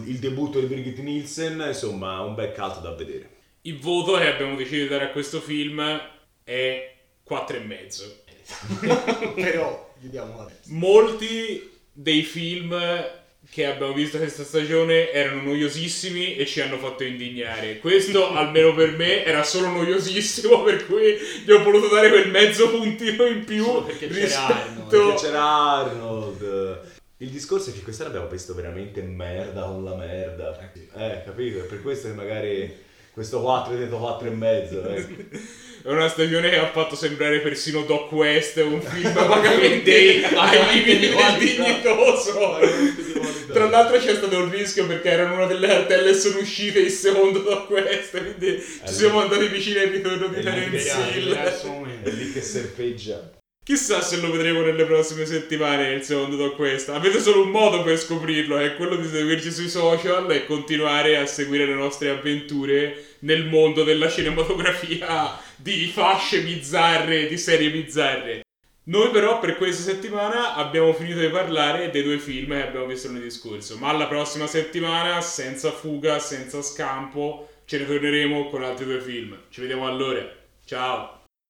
il, 0.05 0.19
debutto 0.19 0.59
di 0.59 0.65
Brigitte 0.65 1.01
Nielsen, 1.01 1.63
insomma, 1.67 2.19
un 2.21 2.35
bel 2.35 2.51
caldo 2.51 2.79
da 2.81 2.93
vedere. 2.93 3.29
Il 3.61 3.79
voto 3.79 4.17
che 4.17 4.27
abbiamo 4.27 4.55
deciso 4.57 4.81
di 4.81 4.87
dare 4.89 5.05
a 5.05 5.11
questo 5.11 5.39
film 5.39 5.81
è 6.43 6.93
4,5. 7.29 8.24
Però 9.35 9.93
gli 9.99 10.07
diamo 10.07 10.35
la 10.37 10.49
Molti 10.67 11.71
dei 11.91 12.23
film 12.23 12.75
che 13.49 13.65
abbiamo 13.65 13.93
visto 13.93 14.17
questa 14.17 14.43
stagione 14.43 15.11
erano 15.11 15.43
noiosissimi 15.43 16.35
e 16.35 16.45
ci 16.45 16.61
hanno 16.61 16.77
fatto 16.77 17.03
indignare. 17.03 17.79
Questo, 17.79 18.31
almeno 18.33 18.73
per 18.73 18.91
me, 18.91 19.23
era 19.23 19.43
solo 19.43 19.67
noiosissimo, 19.67 20.63
per 20.63 20.85
cui 20.85 21.17
gli 21.43 21.51
ho 21.51 21.63
voluto 21.63 21.93
dare 21.93 22.09
quel 22.09 22.29
mezzo 22.29 22.69
puntino 22.69 23.25
in 23.25 23.45
più 23.45 23.63
Solo 23.63 23.83
perché 23.83 24.07
c'era 24.07 24.23
rispetto... 24.23 24.53
Arnold, 24.53 24.89
Perché 24.89 25.21
c'era 25.21 25.43
Arnold. 25.43 26.93
Il 27.17 27.29
discorso 27.29 27.69
è 27.69 27.73
che 27.73 27.81
quest'anno 27.81 28.09
abbiamo 28.09 28.27
visto 28.27 28.53
veramente 28.53 29.01
merda 29.01 29.63
con 29.63 29.83
la 29.83 29.95
merda. 29.95 30.71
Eh, 30.95 31.23
capito? 31.23 31.59
È 31.59 31.63
per 31.63 31.81
questo 31.81 32.09
che 32.09 32.13
magari 32.13 32.83
questo 33.15 33.39
4 33.39 33.73
è 33.73 33.77
detto 33.77 33.97
4 33.97 34.27
e 34.27 34.31
mezzo. 34.31 34.85
Eh. 34.89 35.07
È 35.83 35.87
una 35.87 36.09
stagione 36.09 36.49
che 36.49 36.57
ha 36.57 36.69
fatto 36.69 36.95
sembrare 36.95 37.39
persino 37.39 37.83
Doc 37.83 38.11
West 38.11 38.57
un 38.57 38.81
film 38.81 39.13
vagamente 39.13 40.25
ai 40.25 40.73
limiti 40.73 41.13
del 41.13 41.37
dignitoso. 41.39 42.59
Tra 43.53 43.69
l'altro 43.69 43.97
c'è 43.97 44.15
stato 44.15 44.37
un 44.37 44.51
rischio 44.51 44.85
perché 44.85 45.11
erano 45.11 45.35
una 45.35 45.45
delle 45.45 45.67
cartelle 45.67 46.09
e 46.09 46.13
sono 46.13 46.39
uscite 46.39 46.79
il 46.79 46.91
secondo 46.91 47.39
Doc 47.39 47.69
West, 47.69 48.19
quindi 48.19 48.61
ci 48.85 48.93
siamo 48.93 49.21
andati 49.21 49.47
vicini 49.47 49.79
al 49.79 49.87
ritorno 49.87 50.27
di 50.27 50.41
Terence 50.41 50.93
Hill. 51.13 51.33
È 51.33 52.09
lì 52.09 52.33
che 52.33 52.41
serpeggia. 52.41 53.34
Chissà 53.65 53.99
se 54.01 54.17
lo 54.17 54.29
vedremo 54.29 54.61
nelle 54.61 54.85
prossime 54.85 55.25
settimane 55.25 55.93
il 55.93 56.03
secondo 56.03 56.35
Doc 56.35 56.59
West. 56.59 56.89
Avete 56.89 57.19
solo 57.19 57.41
un 57.41 57.49
modo 57.49 57.81
per 57.81 57.97
scoprirlo, 57.97 58.59
è 58.59 58.75
quello 58.75 58.95
di 58.95 59.07
seguirci 59.07 59.51
sui 59.51 59.69
social 59.69 60.31
e 60.31 60.45
continuare 60.45 61.17
a 61.17 61.25
seguire 61.25 61.65
le 61.65 61.73
nostre 61.73 62.11
avventure 62.11 63.15
nel 63.21 63.47
mondo 63.47 63.83
della 63.83 64.07
cinematografia 64.07 65.35
di 65.55 65.87
fasce 65.87 66.41
bizzarre, 66.41 67.25
di 67.25 67.39
serie 67.39 67.71
bizzarre. 67.71 68.43
Noi 68.83 69.09
però 69.09 69.39
per 69.39 69.57
questa 69.57 69.81
settimana 69.81 70.53
abbiamo 70.53 70.93
finito 70.93 71.21
di 71.21 71.29
parlare 71.29 71.89
dei 71.89 72.03
due 72.03 72.19
film 72.19 72.51
che 72.51 72.67
abbiamo 72.67 72.85
visto 72.85 73.07
lunedì 73.07 73.31
scorso, 73.31 73.77
ma 73.79 73.91
la 73.93 74.05
prossima 74.05 74.45
settimana, 74.45 75.21
senza 75.21 75.71
fuga, 75.71 76.19
senza 76.19 76.61
scampo, 76.61 77.49
ce 77.65 77.79
ne 77.79 77.87
torneremo 77.87 78.47
con 78.49 78.61
altri 78.61 78.85
due 78.85 79.01
film. 79.01 79.35
Ci 79.49 79.61
vediamo 79.61 79.87
allora. 79.87 80.23
Ciao! 80.63 81.14